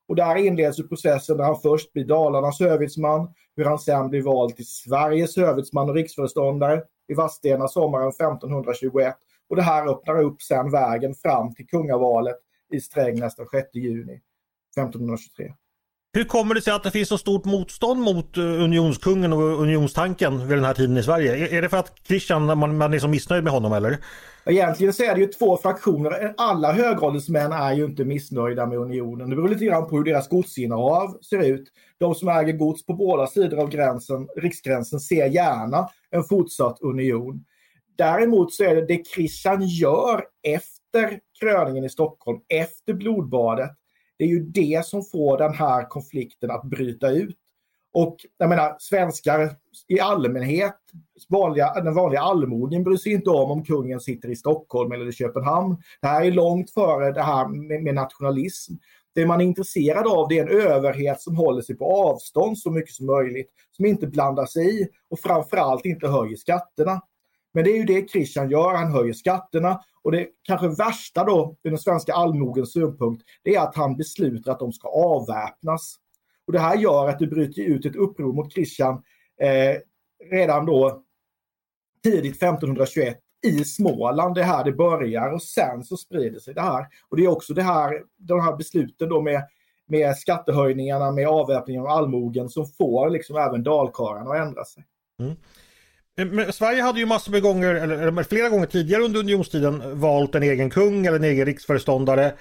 Och 0.07 0.15
där 0.15 0.35
inleds 0.35 0.89
processen 0.89 1.37
där 1.37 1.43
han 1.43 1.59
först 1.59 1.93
blir 1.93 2.05
Dalarnas 2.05 2.59
hövitsman, 2.59 3.33
hur 3.55 3.65
han 3.65 3.79
sen 3.79 4.09
blir 4.09 4.21
vald 4.21 4.55
till 4.55 4.67
Sveriges 4.67 5.37
hövitsman 5.37 5.89
och 5.89 5.95
riksföreståndare 5.95 6.83
i 7.07 7.13
Vadstena 7.13 7.67
sommaren 7.67 8.09
1521. 8.09 9.15
Och 9.49 9.55
det 9.55 9.61
här 9.61 9.87
öppnar 9.87 10.21
upp 10.21 10.41
sen 10.41 10.71
vägen 10.71 11.15
fram 11.15 11.53
till 11.53 11.67
kungavalet 11.67 12.37
i 12.73 12.79
Strängnäs 12.79 13.35
den 13.35 13.47
6 13.47 13.67
juni 13.73 14.21
1523. 14.77 15.53
Hur 16.13 16.23
kommer 16.23 16.55
det 16.55 16.61
sig 16.61 16.73
att 16.73 16.83
det 16.83 16.91
finns 16.91 17.09
så 17.09 17.17
stort 17.17 17.45
motstånd 17.45 18.01
mot 18.01 18.37
eh, 18.37 18.43
unionskungen 18.43 19.33
och 19.33 19.61
unionstanken 19.61 20.47
vid 20.47 20.57
den 20.57 20.65
här 20.65 20.73
tiden 20.73 20.97
i 20.97 21.03
Sverige? 21.03 21.57
Är 21.57 21.61
det 21.61 21.69
för 21.69 21.77
att 21.77 22.07
Christian, 22.07 22.45
man, 22.45 22.77
man 22.77 22.93
är 22.93 22.99
så 22.99 23.07
missnöjd 23.07 23.43
med 23.43 23.53
honom 23.53 23.73
eller? 23.73 23.97
Egentligen 24.45 24.93
så 24.93 25.03
är 25.03 25.15
det 25.15 25.21
ju 25.21 25.27
två 25.27 25.57
fraktioner. 25.57 26.33
Alla 26.37 26.71
högåldersmän 26.71 27.51
är 27.51 27.73
ju 27.73 27.85
inte 27.85 28.05
missnöjda 28.05 28.65
med 28.65 28.77
unionen. 28.77 29.29
Det 29.29 29.35
beror 29.35 29.49
lite 29.49 29.65
grann 29.65 29.89
på 29.89 29.97
hur 29.97 30.03
deras 30.03 30.29
godsinnehav 30.29 31.17
ser 31.29 31.43
ut. 31.43 31.67
De 31.97 32.15
som 32.15 32.27
äger 32.27 32.53
gods 32.53 32.85
på 32.85 32.93
båda 32.93 33.27
sidor 33.27 33.59
av 33.59 33.69
gränsen, 33.69 34.27
riksgränsen 34.37 34.99
ser 34.99 35.25
gärna 35.25 35.89
en 36.11 36.23
fortsatt 36.23 36.77
union. 36.81 37.45
Däremot 37.97 38.53
så 38.53 38.63
är 38.63 38.75
det 38.75 38.85
det 38.85 39.07
Christian 39.07 39.67
gör 39.67 40.23
efter 40.43 41.19
kröningen 41.39 41.83
i 41.83 41.89
Stockholm, 41.89 42.39
efter 42.49 42.93
blodbadet, 42.93 43.71
det 44.19 44.25
är 44.25 44.27
ju 44.27 44.39
det 44.39 44.85
som 44.85 45.03
får 45.03 45.37
den 45.37 45.53
här 45.53 45.89
konflikten 45.89 46.51
att 46.51 46.63
bryta 46.63 47.09
ut. 47.09 47.37
Och 47.93 48.17
jag 48.37 48.49
menar, 48.49 48.75
svenskar 48.79 49.55
i 49.87 49.99
allmänhet, 49.99 50.75
vanliga, 51.29 51.73
den 51.73 51.95
vanliga 51.95 52.21
allmogen 52.21 52.83
bryr 52.83 52.97
sig 52.97 53.11
inte 53.11 53.29
om 53.29 53.51
om 53.51 53.65
kungen 53.65 53.99
sitter 53.99 54.29
i 54.29 54.35
Stockholm 54.35 54.91
eller 54.91 55.09
i 55.09 55.11
Köpenhamn. 55.11 55.77
Det 56.01 56.07
här 56.07 56.25
är 56.25 56.31
långt 56.31 56.71
före 56.71 57.11
det 57.11 57.21
här 57.21 57.47
med, 57.47 57.83
med 57.83 57.95
nationalism. 57.95 58.73
Det 59.15 59.25
man 59.25 59.41
är 59.41 59.45
intresserad 59.45 60.07
av 60.07 60.27
det 60.27 60.39
är 60.39 60.43
en 60.43 60.61
överhet 60.61 61.21
som 61.21 61.35
håller 61.35 61.61
sig 61.61 61.77
på 61.77 61.85
avstånd 61.85 62.57
så 62.57 62.71
mycket 62.71 62.95
som 62.95 63.05
möjligt. 63.05 63.49
Som 63.71 63.85
inte 63.85 64.07
blandar 64.07 64.45
sig 64.45 64.81
i 64.81 64.87
och 65.09 65.19
framförallt 65.19 65.85
inte 65.85 66.07
höjer 66.07 66.35
skatterna. 66.35 67.01
Men 67.53 67.63
det 67.63 67.71
är 67.71 67.77
ju 67.77 67.83
det 67.83 68.09
Christian 68.09 68.49
gör, 68.49 68.73
han 68.73 68.91
höjer 68.91 69.13
skatterna. 69.13 69.81
Och 70.01 70.11
det 70.11 70.27
kanske 70.43 70.67
värsta 70.67 71.23
då, 71.23 71.55
ur 71.63 71.69
den 71.69 71.79
svenska 71.79 72.13
allmogens 72.13 72.73
synpunkt, 72.73 73.23
det 73.43 73.55
är 73.55 73.61
att 73.61 73.75
han 73.75 73.97
beslutar 73.97 74.51
att 74.51 74.59
de 74.59 74.73
ska 74.73 74.87
avväpnas. 74.87 75.95
Och 76.47 76.53
det 76.53 76.59
här 76.59 76.77
gör 76.77 77.07
att 77.07 77.19
det 77.19 77.27
bryter 77.27 77.61
ut 77.61 77.85
ett 77.85 77.95
uppror 77.95 78.33
mot 78.33 78.53
Christian 78.53 79.03
eh, 79.41 79.77
redan 80.31 80.65
då 80.65 81.03
tidigt 82.03 82.35
1521 82.35 83.19
i 83.47 83.63
Småland. 83.63 84.35
Det 84.35 84.41
är 84.41 84.45
här 84.45 84.63
det 84.63 84.71
börjar 84.71 85.33
och 85.33 85.43
sen 85.43 85.83
så 85.83 85.97
sprider 85.97 86.39
sig 86.39 86.53
det 86.53 86.61
här. 86.61 86.87
Och 87.09 87.17
det 87.17 87.23
är 87.23 87.27
också 87.27 87.53
det 87.53 87.63
här, 87.63 88.03
de 88.17 88.41
här 88.41 88.55
besluten 88.55 89.09
då 89.09 89.21
med, 89.21 89.43
med 89.87 90.17
skattehöjningarna, 90.17 91.11
med 91.11 91.27
avväpningen 91.27 91.81
av 91.81 91.87
allmogen 91.87 92.49
som 92.49 92.65
får 92.65 93.09
liksom 93.09 93.37
även 93.37 93.63
dalkarlarna 93.63 94.31
att 94.31 94.47
ändra 94.47 94.65
sig. 94.65 94.85
Mm. 95.19 95.35
Eh, 96.19 96.25
men 96.25 96.53
Sverige 96.53 96.81
hade 96.81 96.99
ju 96.99 97.05
massor 97.05 97.31
med 97.31 97.41
gånger, 97.41 97.75
eller 97.75 98.23
flera 98.23 98.49
gånger 98.49 98.65
tidigare 98.65 99.03
under 99.03 99.19
unionstiden 99.19 99.99
valt 99.99 100.35
en 100.35 100.43
egen 100.43 100.69
kung 100.69 101.05
eller 101.05 101.17
en 101.17 101.23
egen 101.23 101.45
riksföreståndare. 101.45 102.33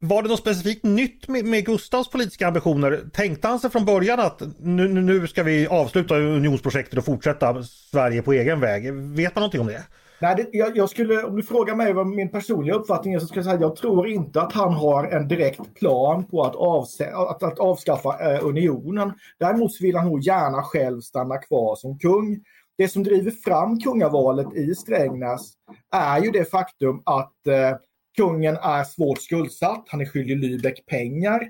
Var 0.00 0.22
det 0.22 0.28
något 0.28 0.38
specifikt 0.38 0.84
nytt 0.84 1.28
med, 1.28 1.44
med 1.44 1.66
Gustavs 1.66 2.10
politiska 2.10 2.46
ambitioner? 2.46 3.00
Tänkte 3.12 3.48
han 3.48 3.60
sig 3.60 3.70
från 3.70 3.84
början 3.84 4.20
att 4.20 4.42
nu, 4.58 4.88
nu 4.88 5.26
ska 5.26 5.42
vi 5.42 5.66
avsluta 5.66 6.16
unionsprojektet 6.16 6.98
och 6.98 7.04
fortsätta 7.04 7.62
Sverige 7.62 8.22
på 8.22 8.32
egen 8.32 8.60
väg? 8.60 8.92
Vet 8.92 9.34
man 9.34 9.40
någonting 9.40 9.60
om 9.60 9.66
det? 9.66 9.82
Nej, 10.20 10.34
det, 10.36 10.48
jag, 10.52 10.76
jag, 10.76 10.90
skulle, 10.90 11.22
om 11.22 11.36
du 11.36 11.42
frågar 11.42 11.74
mig 11.74 11.92
vad 11.92 12.06
min 12.06 12.30
personliga 12.30 12.74
uppfattning 12.74 13.14
är 13.14 13.18
så 13.18 13.26
skulle 13.26 13.38
jag 13.38 13.44
säga 13.44 13.54
att 13.54 13.60
jag 13.60 13.76
tror 13.76 14.08
inte 14.08 14.40
att 14.40 14.52
han 14.52 14.72
har 14.72 15.04
en 15.04 15.28
direkt 15.28 15.74
plan 15.74 16.24
på 16.24 16.42
att, 16.42 16.56
avse, 16.56 17.12
att, 17.14 17.42
att 17.42 17.58
avskaffa 17.58 18.32
eh, 18.32 18.46
unionen. 18.46 19.12
Däremot 19.38 19.80
vill 19.80 19.96
han 19.96 20.06
nog 20.06 20.20
gärna 20.20 20.62
själv 20.62 21.00
stanna 21.00 21.38
kvar 21.38 21.76
som 21.76 21.98
kung. 21.98 22.44
Det 22.78 22.88
som 22.88 23.02
driver 23.02 23.30
fram 23.30 23.80
kungavalet 23.80 24.56
i 24.56 24.74
Strängnäs 24.74 25.52
är 25.92 26.24
ju 26.24 26.30
det 26.30 26.50
faktum 26.50 27.02
att 27.04 27.46
eh, 27.46 27.76
kungen 28.16 28.56
är 28.56 28.84
svårt 28.84 29.22
skuldsatt. 29.22 29.84
Han 29.88 30.00
är 30.00 30.06
skyldig 30.06 30.36
Lübeck 30.36 30.86
pengar. 30.86 31.40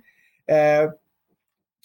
Eh, 0.47 0.91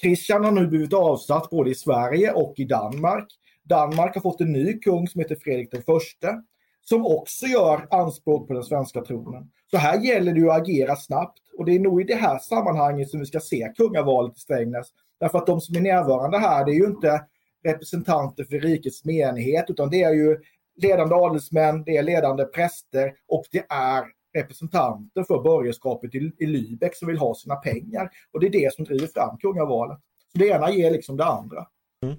Christian 0.01 0.43
har 0.43 0.51
nu 0.51 0.67
blivit 0.67 0.93
avsatt 0.93 1.49
både 1.49 1.69
i 1.69 1.75
Sverige 1.75 2.31
och 2.31 2.53
i 2.57 2.65
Danmark. 2.65 3.27
Danmark 3.63 4.15
har 4.15 4.21
fått 4.21 4.41
en 4.41 4.51
ny 4.51 4.79
kung 4.79 5.07
som 5.07 5.21
heter 5.21 5.35
Fredrik 5.35 5.71
den 5.71 5.83
förste 5.83 6.43
som 6.81 7.05
också 7.05 7.45
gör 7.45 7.87
anspråk 7.91 8.47
på 8.47 8.53
den 8.53 8.63
svenska 8.63 9.01
tronen. 9.01 9.51
Så 9.71 9.77
här 9.77 9.99
gäller 9.99 10.33
det 10.33 10.49
att 10.49 10.61
agera 10.61 10.95
snabbt 10.95 11.39
och 11.57 11.65
det 11.65 11.75
är 11.75 11.79
nog 11.79 12.01
i 12.01 12.03
det 12.03 12.15
här 12.15 12.39
sammanhanget 12.39 13.09
som 13.09 13.19
vi 13.19 13.25
ska 13.25 13.39
se 13.39 13.73
kungavalet 13.77 14.37
i 14.37 14.39
Strängnäs. 14.39 14.87
Därför 15.19 15.37
att 15.37 15.47
de 15.47 15.61
som 15.61 15.75
är 15.75 15.81
närvarande 15.81 16.37
här, 16.37 16.65
det 16.65 16.71
är 16.71 16.75
ju 16.75 16.85
inte 16.85 17.25
representanter 17.63 18.43
för 18.43 18.59
rikets 18.59 19.05
menighet 19.05 19.65
utan 19.67 19.89
det 19.89 20.03
är 20.03 20.13
ju 20.13 20.37
ledande 20.81 21.15
adelsmän, 21.15 21.83
det 21.83 21.97
är 21.97 22.03
ledande 22.03 22.45
präster 22.45 23.11
och 23.27 23.43
det 23.51 23.65
är 23.69 24.03
representanter 24.33 25.23
för 25.23 25.43
borgerskapet 25.43 26.15
i, 26.15 26.31
i 26.37 26.45
Lübeck 26.45 26.93
som 26.93 27.07
vill 27.07 27.17
ha 27.17 27.35
sina 27.35 27.55
pengar. 27.55 28.09
Och 28.33 28.39
det 28.39 28.47
är 28.47 28.51
det 28.51 28.73
som 28.73 28.85
driver 28.85 29.07
fram 29.07 29.37
kungavalet. 29.37 29.99
Så 30.31 30.37
det 30.37 30.47
ena 30.47 30.71
ger 30.71 30.91
liksom 30.91 31.17
det 31.17 31.25
andra. 31.25 31.65
Mm. 32.05 32.15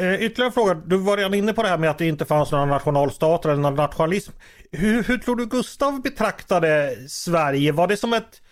Eh, 0.00 0.14
ytterligare 0.14 0.48
en 0.48 0.52
fråga. 0.52 0.74
Du 0.74 0.96
var 0.96 1.16
redan 1.16 1.34
inne 1.34 1.52
på 1.52 1.62
det 1.62 1.68
här 1.68 1.78
med 1.78 1.90
att 1.90 1.98
det 1.98 2.06
inte 2.06 2.24
fanns 2.24 2.52
några 2.52 2.64
nationalstater 2.64 3.48
eller 3.48 3.62
någon 3.62 3.74
nationalism. 3.74 4.32
Hur, 4.72 5.02
hur 5.02 5.18
tror 5.18 5.36
du 5.36 5.46
Gustav 5.46 6.02
betraktade 6.02 6.96
Sverige? 7.08 7.72
Var 7.72 7.86
det 7.86 7.96
som 7.96 8.12
ett 8.12 8.42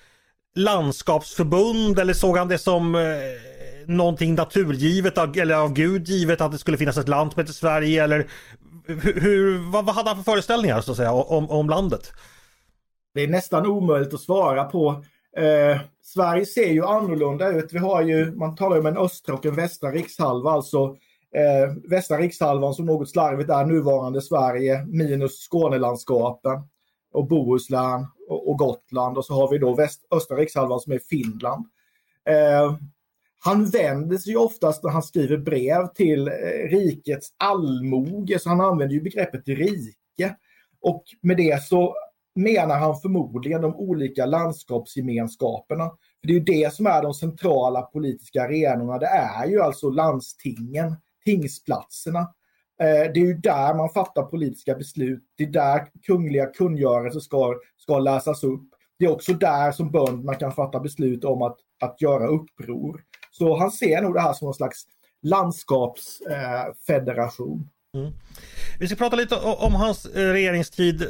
landskapsförbund 0.54 1.98
eller 1.98 2.12
såg 2.12 2.36
han 2.36 2.48
det 2.48 2.58
som 2.58 2.94
eh, 2.94 3.00
någonting 3.88 4.34
naturgivet 4.34 5.18
eller 5.36 5.54
av 5.54 5.72
Gud 5.72 6.08
givet 6.08 6.40
att 6.40 6.52
det 6.52 6.58
skulle 6.58 6.78
finnas 6.78 6.98
ett 6.98 7.08
land 7.08 7.32
som 7.32 7.40
heter 7.40 7.52
Sverige 7.52 8.04
eller 8.04 8.26
hur, 8.86 9.72
vad, 9.72 9.84
vad 9.86 9.94
hade 9.94 10.08
han 10.08 10.16
för 10.16 10.32
föreställningar 10.32 10.80
så 10.80 10.90
att 10.90 10.96
säga 10.96 11.12
om, 11.12 11.50
om 11.50 11.68
landet? 11.68 12.12
Det 13.14 13.22
är 13.22 13.28
nästan 13.28 13.66
omöjligt 13.66 14.14
att 14.14 14.20
svara 14.20 14.64
på. 14.64 15.04
Eh, 15.36 15.80
Sverige 16.02 16.46
ser 16.46 16.72
ju 16.72 16.84
annorlunda 16.84 17.48
ut. 17.48 17.72
Vi 17.72 17.78
har 17.78 18.02
ju, 18.02 18.32
man 18.32 18.56
talar 18.56 18.76
ju 18.76 18.80
om 18.80 18.86
en 18.86 18.96
östra 18.96 19.34
och 19.34 19.46
en 19.46 19.54
västra 19.54 19.90
rikshalva, 19.90 20.50
alltså 20.50 20.96
eh, 21.34 21.90
västra 21.90 22.18
rikshalvan 22.18 22.74
som 22.74 22.86
något 22.86 23.10
slarvigt 23.10 23.50
är 23.50 23.64
nuvarande 23.64 24.22
Sverige 24.22 24.84
minus 24.86 25.38
Skånelandskapen 25.38 26.62
och 27.12 27.28
Bohuslän 27.28 28.06
och, 28.28 28.50
och 28.50 28.58
Gotland 28.58 29.18
och 29.18 29.24
så 29.24 29.34
har 29.34 29.50
vi 29.50 29.58
då 29.58 29.74
väst, 29.74 30.06
östra 30.10 30.36
rikshalvan 30.36 30.80
som 30.80 30.92
är 30.92 30.98
Finland. 30.98 31.66
Eh, 32.28 32.76
han 33.46 33.66
vänder 33.66 34.18
sig 34.18 34.36
oftast 34.36 34.84
när 34.84 34.90
han 34.90 35.02
skriver 35.02 35.38
brev 35.38 35.86
till 35.86 36.28
eh, 36.28 36.32
rikets 36.70 37.28
allmoge, 37.36 38.38
så 38.38 38.48
han 38.48 38.60
använder 38.60 38.94
ju 38.94 39.02
begreppet 39.02 39.48
rike. 39.48 40.36
Och 40.80 41.04
med 41.22 41.36
det 41.36 41.62
så 41.62 41.94
menar 42.34 42.78
han 42.78 43.00
förmodligen 43.00 43.62
de 43.62 43.76
olika 43.76 44.26
landskapsgemenskaperna. 44.26 45.88
För 45.88 46.26
Det 46.26 46.32
är 46.32 46.38
ju 46.38 46.40
det 46.40 46.74
som 46.74 46.86
är 46.86 47.02
de 47.02 47.14
centrala 47.14 47.82
politiska 47.82 48.42
arenorna. 48.42 48.98
Det 48.98 49.06
är 49.06 49.46
ju 49.46 49.60
alltså 49.60 49.90
landstingen, 49.90 50.96
tingsplatserna. 51.24 52.20
Eh, 52.80 53.12
det 53.14 53.20
är 53.20 53.26
ju 53.26 53.34
där 53.34 53.74
man 53.74 53.90
fattar 53.90 54.22
politiska 54.22 54.74
beslut. 54.74 55.24
Det 55.36 55.44
är 55.44 55.50
där 55.50 55.88
kungliga 56.06 56.46
kungörelser 56.46 57.20
ska, 57.20 57.54
ska 57.76 57.98
läsas 57.98 58.44
upp. 58.44 58.68
Det 58.98 59.04
är 59.04 59.12
också 59.12 59.32
där 59.32 59.72
som 59.72 59.90
bönderna 59.90 60.34
kan 60.34 60.52
fatta 60.52 60.80
beslut 60.80 61.24
om 61.24 61.42
att, 61.42 61.56
att 61.80 62.00
göra 62.00 62.26
uppror. 62.26 63.02
Så 63.38 63.58
han 63.58 63.70
ser 63.70 64.02
nog 64.02 64.14
det 64.14 64.20
här 64.20 64.32
som 64.32 64.48
en 64.48 64.54
slags 64.54 64.84
landskapsfederation. 65.22 67.68
Eh, 67.94 68.00
mm. 68.00 68.12
Vi 68.80 68.86
ska 68.86 68.96
prata 68.96 69.16
lite 69.16 69.36
om 69.36 69.74
hans 69.74 70.06
eh, 70.06 70.32
regeringstid. 70.32 71.06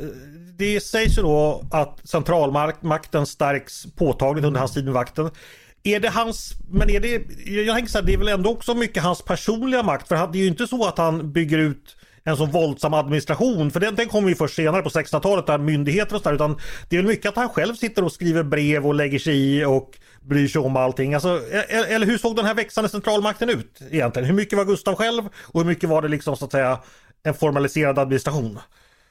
Det 0.59 0.81
sägs 0.81 1.19
ju 1.19 1.23
då 1.23 1.65
att 1.71 2.09
centralmakten 2.09 3.27
stärks 3.27 3.87
påtagligt 3.95 4.45
under 4.45 4.61
hans 4.61 4.73
tid 4.73 4.85
med 4.85 4.95
vakten. 4.95 5.31
Är 5.83 6.01
det 6.01 6.09
hans, 6.09 6.53
men 6.69 6.91
är 6.91 7.01
det, 7.01 7.23
jag 7.51 7.77
tänker 7.77 7.93
så 7.93 7.99
här, 7.99 8.05
det 8.05 8.13
är 8.13 8.19
väl 8.19 8.29
ändå 8.29 8.51
också 8.51 8.75
mycket 8.75 9.03
hans 9.03 9.23
personliga 9.23 9.83
makt 9.83 10.09
för 10.09 10.33
det 10.33 10.39
är 10.39 10.43
ju 10.43 10.49
inte 10.49 10.67
så 10.67 10.87
att 10.87 10.99
han 10.99 11.33
bygger 11.33 11.59
ut 11.59 11.96
en 12.27 12.37
sån 12.37 12.51
våldsam 12.51 12.95
administration. 12.95 13.71
För 13.71 13.81
den, 13.81 13.95
den 13.95 14.09
kommer 14.09 14.29
ju 14.29 14.35
först 14.35 14.55
senare 14.55 14.83
på 14.83 14.89
1600-talet 14.89 15.47
där 15.47 15.59
myndigheter 15.59 16.17
och 16.17 16.23
sådär. 16.23 16.35
Utan 16.35 16.59
det 16.89 16.97
är 16.97 17.01
väl 17.01 17.09
mycket 17.09 17.29
att 17.29 17.37
han 17.37 17.49
själv 17.49 17.75
sitter 17.75 18.05
och 18.05 18.13
skriver 18.13 18.43
brev 18.43 18.87
och 18.87 18.95
lägger 18.95 19.19
sig 19.19 19.37
i 19.37 19.65
och 19.65 19.99
bryr 20.21 20.49
sig 20.49 20.61
om 20.61 20.77
allting. 20.77 21.15
Alltså, 21.15 21.29
e-, 21.29 21.65
e-, 21.69 21.95
eller 21.95 22.07
hur 22.07 22.19
såg 22.19 22.37
den 22.37 22.45
här 22.45 22.55
växande 22.55 22.91
centralmakten 22.91 23.51
ut 23.51 23.81
egentligen? 23.91 24.29
Hur 24.29 24.35
mycket 24.35 24.59
var 24.59 24.65
Gustav 24.65 24.95
själv 24.95 25.29
och 25.43 25.61
hur 25.61 25.67
mycket 25.67 25.89
var 25.89 26.03
det 26.03 26.09
liksom 26.09 26.37
så 26.37 26.45
att 26.45 26.53
säga 26.53 26.79
en 27.23 27.35
formaliserad 27.35 27.99
administration? 27.99 28.59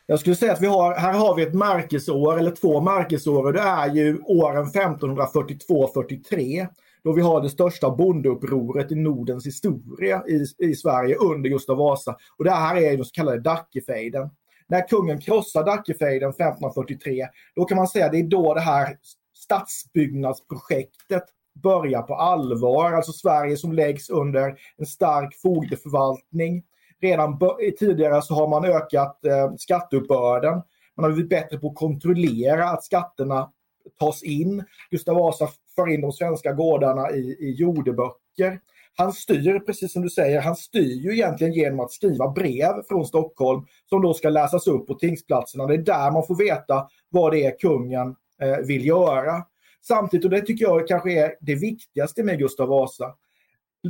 Jag 0.06 0.20
skulle 0.20 0.36
säga 0.36 0.54
att 0.54 0.62
vi 0.62 0.68
har, 0.68 0.96
här 0.96 1.14
har 1.14 1.36
vi 1.36 1.44
ett 1.44 1.54
märkesår 1.54 2.40
eller 2.40 2.52
två 2.52 2.82
märkesår 2.82 3.46
och 3.46 3.54
det 3.54 3.60
är 3.60 3.96
ju 3.96 4.20
åren 4.20 4.66
1542-43 4.66 6.68
då 7.06 7.14
vi 7.14 7.22
har 7.22 7.42
det 7.42 7.50
största 7.50 7.90
bondeupproret 7.90 8.92
i 8.92 8.96
Nordens 8.96 9.46
historia 9.46 10.24
i, 10.28 10.46
i 10.58 10.76
Sverige 10.76 11.16
under 11.16 11.50
Gustav 11.50 11.78
Vasa. 11.78 12.16
Och 12.38 12.44
det 12.44 12.52
här 12.52 12.76
är 12.76 12.98
den 12.98 13.06
så 13.06 13.12
kallade 13.12 13.40
Dackefejden. 13.40 14.30
När 14.68 14.88
kungen 14.88 15.22
krossar 15.22 15.64
Dackefejden 15.66 16.30
1543, 16.30 17.28
då 17.56 17.66
kan 17.66 17.78
man 17.78 17.88
säga 17.88 18.06
att 18.06 18.12
det 18.12 18.20
är 18.20 18.24
då 18.24 18.54
det 18.54 18.62
här 18.62 18.98
stadsbyggnadsprojektet 19.34 21.24
börjar 21.54 22.02
på 22.02 22.16
allvar. 22.16 22.94
Alltså 22.94 23.12
Sverige 23.12 23.58
som 23.58 23.74
läggs 23.74 24.10
under 24.10 24.58
en 24.78 24.86
stark 24.86 25.36
fogdeförvaltning. 25.42 26.64
Redan 27.02 27.40
tidigare 27.80 28.22
så 28.22 28.34
har 28.34 28.48
man 28.48 28.66
ökat 28.66 29.26
eh, 29.26 29.56
skatteuppbörden. 29.58 30.62
Man 30.98 31.04
har 31.04 31.12
blivit 31.12 31.30
bättre 31.30 31.58
på 31.58 31.70
att 31.70 31.76
kontrollera 31.76 32.70
att 32.70 32.84
skatterna 32.84 33.52
tas 34.00 34.24
in. 34.24 34.64
Gustav 34.92 35.16
Vasa 35.16 35.48
för 35.76 35.94
in 35.94 36.02
de 36.02 36.12
svenska 36.12 36.54
gårdarna 36.54 37.12
i, 37.12 37.38
i 37.40 37.52
jordeböcker. 37.52 38.60
Han 38.98 39.14
styr, 39.14 39.60
precis 39.60 39.94
som 39.94 40.02
du 40.02 40.10
säger, 40.10 40.42
han 40.42 40.56
styr 40.56 41.04
ju 41.04 41.14
egentligen 41.14 41.54
genom 41.54 41.80
att 41.80 41.92
skriva 41.92 42.32
brev 42.32 42.84
från 42.88 43.06
Stockholm 43.06 43.66
som 43.90 44.02
då 44.02 44.14
ska 44.14 44.30
läsas 44.30 44.68
upp 44.68 44.88
på 44.88 44.94
tingsplatserna. 44.94 45.66
Det 45.66 45.74
är 45.74 45.78
där 45.78 46.12
man 46.12 46.28
får 46.28 46.36
veta 46.36 46.88
vad 47.10 47.32
det 47.32 47.46
är 47.46 47.60
kungen 47.60 48.16
eh, 48.42 48.58
vill 48.58 48.86
göra. 48.86 49.44
Samtidigt, 49.82 50.26
och 50.26 50.32
det 50.32 50.42
tycker 50.42 50.66
jag 50.66 50.88
kanske 50.88 51.12
är 51.12 51.36
det 51.42 51.56
viktigaste 51.56 52.24
med 52.24 52.40
Gustav 52.40 52.68
Vasa, 52.70 53.14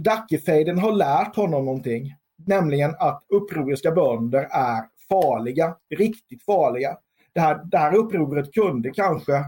Dackefejden 0.03 0.77
har 0.77 0.91
lärt 0.91 1.35
honom 1.35 1.65
någonting. 1.65 2.15
Nämligen 2.47 2.95
att 2.99 3.23
upproriska 3.29 3.91
bönder 3.91 4.47
är 4.51 4.83
farliga, 5.09 5.75
riktigt 5.97 6.43
farliga. 6.43 6.97
Det 7.33 7.39
här, 7.39 7.61
det 7.65 7.77
här 7.77 7.95
upproret 7.95 8.53
kunde 8.53 8.89
kanske 8.89 9.43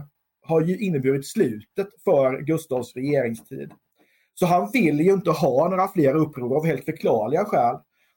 har 0.48 0.60
ju 0.60 0.78
inneburit 0.78 1.26
slutet 1.26 1.88
för 2.04 2.40
Gustavs 2.40 2.94
regeringstid. 2.96 3.72
Så 4.34 4.46
han 4.46 4.70
vill 4.72 5.00
ju 5.00 5.12
inte 5.12 5.30
ha 5.30 5.68
några 5.68 5.88
fler 5.88 6.14
uppror 6.14 6.56
av 6.56 6.66
helt 6.66 6.84
förklarliga 6.84 7.44
skäl. 7.44 7.76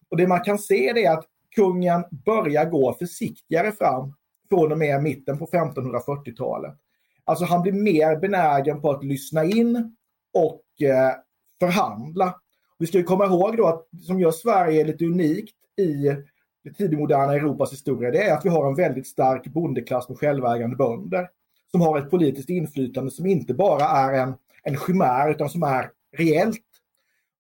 Och 0.10 0.18
det 0.18 0.28
man 0.28 0.40
kan 0.40 0.60
se 0.60 0.90
är 0.90 1.12
att 1.12 1.26
kungen 1.56 2.04
börjar 2.26 2.66
gå 2.66 2.94
försiktigare 2.94 3.72
fram 3.72 4.14
från 4.50 4.72
och 4.72 4.78
med 4.78 5.04
mitten 5.04 5.38
på 5.38 5.46
1540-talet. 5.46 6.74
Alltså 7.26 7.46
han 7.46 7.62
blir 7.62 7.72
mer 7.74 8.20
benägen 8.20 8.82
på 8.82 8.92
att 8.92 9.04
lyssna 9.04 9.44
in 9.44 9.96
och 10.34 10.88
eh, 10.88 11.14
förhandla. 11.60 12.36
Vi 12.80 12.88
ska 12.88 13.04
komma 13.04 13.26
ihåg 13.26 13.58
då 13.58 13.68
att 13.68 13.88
det 13.92 14.04
som 14.04 14.20
gör 14.20 14.32
Sverige 14.32 14.84
lite 14.84 15.06
unikt 15.06 15.56
i 15.78 16.16
det 16.64 16.74
tidigmoderna 16.78 17.34
Europas 17.34 17.74
historia, 17.74 18.12
det 18.12 18.24
är 18.24 18.34
att 18.34 18.46
vi 18.46 18.50
har 18.50 18.68
en 18.68 18.76
väldigt 18.76 19.08
stark 19.08 19.48
bondeklass 19.48 20.10
med 20.10 20.18
självägande 20.18 20.76
bönder 20.76 21.28
som 21.72 21.82
har 21.82 22.00
ett 22.00 22.10
politiskt 22.10 22.50
inflytande 22.50 23.12
som 23.12 23.26
inte 23.26 23.54
bara 23.54 23.86
är 23.86 24.14
en, 24.14 24.34
en 24.64 24.78
chimär 24.78 25.32
utan 25.32 25.50
som 25.50 25.64
är 25.64 25.92
reellt. 26.18 26.62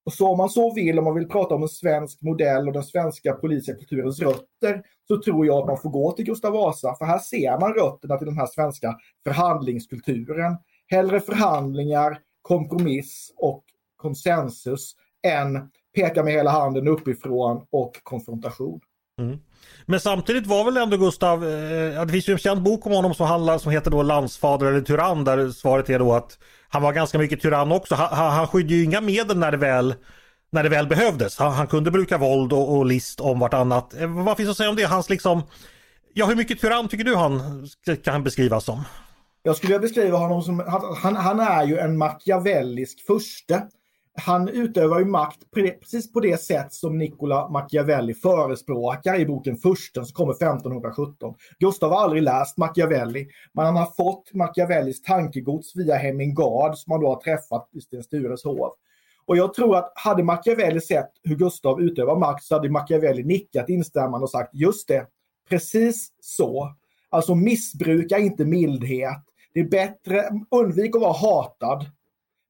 Och 0.05 0.13
så 0.13 0.27
om 0.27 0.38
man 0.38 0.50
så 0.50 0.73
vill, 0.73 1.00
om 1.00 1.05
man 1.05 1.15
vill 1.15 1.27
prata 1.27 1.55
om 1.55 1.63
en 1.63 1.69
svensk 1.69 2.21
modell 2.21 2.67
och 2.67 2.73
den 2.73 2.83
svenska 2.83 3.33
politiska 3.33 3.75
kulturens 3.75 4.19
rötter, 4.19 4.83
så 5.07 5.21
tror 5.21 5.45
jag 5.45 5.57
att 5.57 5.67
man 5.67 5.77
får 5.77 5.89
gå 5.89 6.11
till 6.11 6.25
Gustav 6.25 6.53
Vasa. 6.53 6.95
För 6.95 7.05
här 7.05 7.19
ser 7.19 7.59
man 7.59 7.73
rötterna 7.73 8.17
till 8.17 8.27
den 8.27 8.37
här 8.37 8.46
svenska 8.46 8.98
förhandlingskulturen. 9.24 10.57
Hellre 10.87 11.20
förhandlingar, 11.20 12.20
kompromiss 12.41 13.33
och 13.37 13.63
konsensus 13.96 14.96
än 15.27 15.70
peka 15.96 16.24
med 16.24 16.33
hela 16.33 16.51
handen 16.51 16.87
uppifrån 16.87 17.65
och 17.70 18.03
konfrontation. 18.03 18.81
Mm. 19.19 19.39
Men 19.85 20.00
samtidigt 20.00 20.47
var 20.47 20.63
väl 20.63 20.77
ändå 20.77 20.97
Gustav, 20.97 21.43
eh, 21.43 22.05
det 22.05 22.11
finns 22.11 22.29
ju 22.29 22.33
en 22.33 22.39
känd 22.39 22.61
bok 22.61 22.85
om 22.85 22.91
honom 22.91 23.13
som 23.13 23.27
handlar 23.27 23.57
som 23.57 23.71
heter 23.71 23.91
då 23.91 24.03
Landsfader 24.03 24.65
eller 24.65 24.81
tyrann 24.81 25.24
där 25.24 25.50
svaret 25.50 25.89
är 25.89 26.00
då 26.00 26.13
att 26.13 26.37
han 26.69 26.81
var 26.81 26.93
ganska 26.93 27.17
mycket 27.17 27.41
tyrann 27.41 27.71
också. 27.71 27.95
Han, 27.95 28.31
han, 28.31 28.47
skydde 28.47 28.74
ju 28.74 28.83
inga 28.83 29.01
medel 29.01 29.37
när 29.37 29.51
det 29.51 29.57
väl 29.57 29.95
när 30.51 30.63
det 30.63 30.69
väl 30.69 30.87
behövdes. 30.87 31.37
Han, 31.37 31.51
han 31.51 31.67
kunde 31.67 31.91
bruka 31.91 32.17
våld 32.17 32.53
och, 32.53 32.77
och, 32.77 32.85
list 32.85 33.19
om 33.19 33.39
vartannat. 33.39 33.93
Eh, 33.93 34.24
vad 34.24 34.37
finns 34.37 34.50
att 34.50 34.57
säga 34.57 34.69
om 34.69 34.75
det? 34.75 34.83
Hans 34.83 35.09
liksom, 35.09 35.41
ja 36.13 36.25
hur 36.25 36.35
mycket 36.35 36.61
tyrann 36.61 36.87
tycker 36.87 37.03
du 37.03 37.15
han 37.15 37.67
kan 38.03 38.24
beskrivas 38.24 38.65
som? 38.65 38.83
Jag 39.43 39.55
skulle 39.55 39.79
beskriva 39.79 40.17
honom 40.17 40.41
som, 40.41 40.59
han, 41.03 41.15
han 41.15 41.39
är 41.39 41.63
ju 41.63 41.77
en 41.77 41.97
machiavellisk 41.97 43.05
furste 43.07 43.67
han 44.13 44.50
utövar 44.50 45.00
ju 45.00 45.05
makt 45.05 45.51
precis 45.51 46.13
på 46.13 46.19
det 46.19 46.41
sätt 46.41 46.74
som 46.74 46.97
Nicola 46.97 47.50
Machiavelli 47.50 48.13
förespråkar 48.13 49.19
i 49.19 49.25
boken 49.25 49.57
Fursten 49.57 50.05
som 50.05 50.13
kommer 50.13 50.33
1517. 50.33 51.35
Gustav 51.59 51.91
har 51.91 52.01
aldrig 52.01 52.24
läst 52.24 52.57
Machiavelli, 52.57 53.27
men 53.53 53.65
han 53.65 53.75
har 53.75 53.85
fått 53.85 54.33
Machiavellis 54.33 55.01
tankegods 55.01 55.75
via 55.75 55.95
Hemingard 55.95 56.77
som 56.77 56.91
han 56.91 57.01
då 57.01 57.07
har 57.07 57.21
träffat 57.21 57.69
i 57.74 57.81
Sten 57.81 58.03
Stures 58.03 58.43
hov. 58.43 58.71
Och 59.25 59.37
jag 59.37 59.53
tror 59.53 59.77
att 59.77 59.91
hade 59.95 60.24
Machiavelli 60.24 60.81
sett 60.81 61.11
hur 61.24 61.35
Gustav 61.35 61.81
utövar 61.81 62.15
makt 62.15 62.43
så 62.43 62.55
hade 62.55 62.69
Machiavelli 62.69 63.24
nickat 63.24 63.69
instämmande 63.69 64.24
och 64.24 64.29
sagt 64.29 64.53
just 64.53 64.87
det, 64.87 65.07
precis 65.50 66.11
så. 66.21 66.75
Alltså 67.09 67.35
missbruka 67.35 68.17
inte 68.17 68.45
mildhet. 68.45 69.24
Det 69.53 69.59
är 69.59 69.69
bättre, 69.69 70.29
undvik 70.51 70.95
att 70.95 71.01
vara 71.01 71.13
hatad 71.13 71.85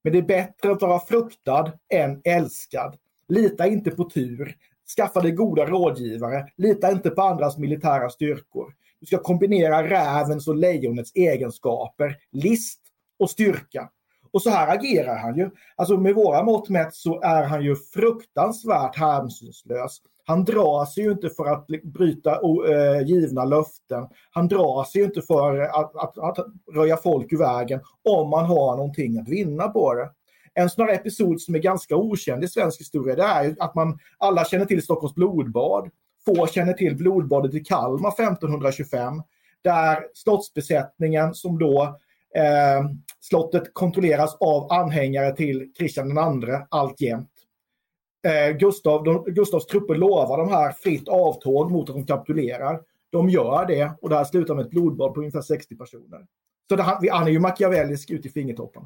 men 0.04 0.14
det 0.14 0.20
är 0.20 0.24
bättre 0.24 0.72
att 0.72 0.82
vara 0.82 1.00
fruktad 1.00 1.72
än 1.94 2.22
älskad. 2.24 2.98
Lita 3.28 3.68
inte 3.68 3.92
på 3.92 4.10
tur. 4.10 4.56
Skaffa 4.98 5.22
dig 5.22 5.32
goda 5.32 5.66
rådgivare. 5.66 6.48
Lita 6.58 6.92
inte 6.92 7.10
på 7.10 7.22
andras 7.22 7.58
militära 7.58 8.10
styrkor. 8.10 8.74
Du 9.00 9.06
ska 9.06 9.18
kombinera 9.18 9.90
rävens 9.90 10.48
och 10.48 10.56
lejonets 10.56 11.12
egenskaper, 11.16 12.18
list 12.32 12.82
och 13.20 13.30
styrka. 13.30 13.90
Och 14.32 14.42
så 14.42 14.50
här 14.50 14.76
agerar 14.76 15.18
han 15.18 15.38
ju. 15.38 15.50
Alltså 15.76 15.98
med 15.98 16.16
våra 16.16 16.44
mått 16.44 16.70
mätt 16.70 16.96
så 16.96 17.22
är 17.22 17.44
han 17.44 17.64
ju 17.64 17.76
fruktansvärt 17.76 18.96
hänsynslös. 18.96 19.98
Han 20.32 20.46
drar 20.46 20.86
sig 20.86 21.04
ju 21.04 21.12
inte 21.12 21.30
för 21.30 21.46
att 21.46 21.67
bryta 21.84 22.32
eh, 22.32 23.08
givna 23.08 23.46
löften. 23.46 24.08
Han 24.32 24.48
drar 24.48 24.84
sig 24.84 25.02
ju 25.02 25.06
inte 25.06 25.22
för 25.22 25.60
att, 25.60 25.96
att, 25.96 26.17
att 26.17 26.38
röja 26.74 26.98
folk 26.98 27.34
ur 27.34 27.38
vägen 27.38 27.80
om 28.10 28.30
man 28.30 28.46
har 28.46 28.78
någonting 28.78 29.20
att 29.20 29.30
vinna 29.30 29.67
på 29.67 29.94
det. 29.94 30.10
En 30.54 30.70
sån 30.70 30.86
här 30.86 30.94
episod 30.94 31.41
som 31.41 31.56
är 31.56 31.60
ganska 31.60 31.96
okänd 31.96 32.44
i 32.44 32.48
svensk 32.48 32.80
historia 32.80 33.15
det 33.15 33.24
är 33.24 33.56
att 33.60 33.76
man 33.76 34.00
alla 34.17 34.46
känner 34.46 34.65
till 34.65 34.84
Stockholms 34.84 35.15
blodbad. 35.15 35.89
Få 36.26 36.48
känner 36.48 36.74
till 36.74 36.96
blodbadet 36.96 37.54
i 37.54 37.60
Kalmar 37.60 38.10
1525 38.10 39.22
där 39.62 40.04
slottsbesättningen 40.13 41.34
som 41.34 41.60
då 41.60 41.82
eh, 42.36 42.89
slottet 43.22 43.74
kontrolleras 43.74 44.38
av 44.39 44.72
anhängare 44.72 45.36
till 45.36 45.74
Kristian 45.78 46.08
II 46.10 46.50
alltjämt 46.70 47.31
eh, 48.28 48.58
Gustav, 48.58 49.04
de, 49.04 49.24
Gustavs 49.24 49.66
trupper 49.66 49.96
lovar 49.96 50.38
de 50.38 50.50
här 50.50 50.72
fritt 50.72 51.08
avtåg 51.08 51.72
mot 51.72 51.90
att 51.90 51.96
de 51.96 52.06
kapitulerar. 52.06 52.82
De 53.12 53.30
gör 53.30 53.66
det 53.66 53.92
och 54.02 54.10
det 54.10 54.16
här 54.16 54.24
slutar 54.24 54.56
med 54.56 54.66
ett 54.66 54.72
blodbad 54.72 55.14
på 55.14 55.20
ungefär 55.20 55.42
60 55.42 55.76
personer. 55.76 56.26
Så 56.70 56.76
det, 56.76 56.84
han 57.12 57.28
är 57.28 57.32
ju 57.32 57.40
machiavellisk 57.40 58.10
ut 58.10 58.26
i 58.26 58.30
fingertoppen. 58.30 58.84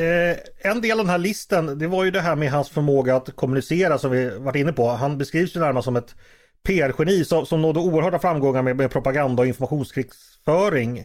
Eh, 0.00 0.70
en 0.70 0.80
del 0.80 1.00
av 1.00 1.04
den 1.04 1.10
här 1.10 1.18
listen, 1.18 1.78
det 1.78 1.86
var 1.86 2.04
ju 2.04 2.10
det 2.10 2.20
här 2.20 2.36
med 2.36 2.50
hans 2.50 2.70
förmåga 2.70 3.16
att 3.16 3.36
kommunicera 3.36 3.98
som 3.98 4.10
vi 4.10 4.38
varit 4.38 4.56
inne 4.56 4.72
på. 4.72 4.88
Han 4.88 5.18
beskrivs 5.18 5.56
ju 5.56 5.60
närmast 5.60 5.84
som 5.84 5.96
ett 5.96 6.14
PR-geni 6.62 7.24
som, 7.24 7.46
som 7.46 7.62
nådde 7.62 7.80
oerhörda 7.80 8.18
framgångar 8.18 8.62
med, 8.62 8.76
med 8.76 8.90
propaganda 8.90 9.42
och 9.42 9.46
informationskrigsföring. 9.46 10.98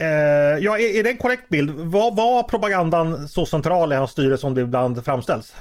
Eh, 0.00 0.58
ja, 0.60 0.78
är, 0.78 0.98
är 0.98 1.02
det 1.02 1.10
en 1.10 1.16
korrekt 1.16 1.48
bild? 1.48 1.70
Var, 1.70 2.14
var 2.14 2.42
propagandan 2.42 3.28
så 3.28 3.46
central 3.46 3.92
i 3.92 3.96
hans 3.96 4.10
styre 4.10 4.38
som 4.38 4.54
det 4.54 4.60
ibland 4.60 5.04
framställs? 5.04 5.54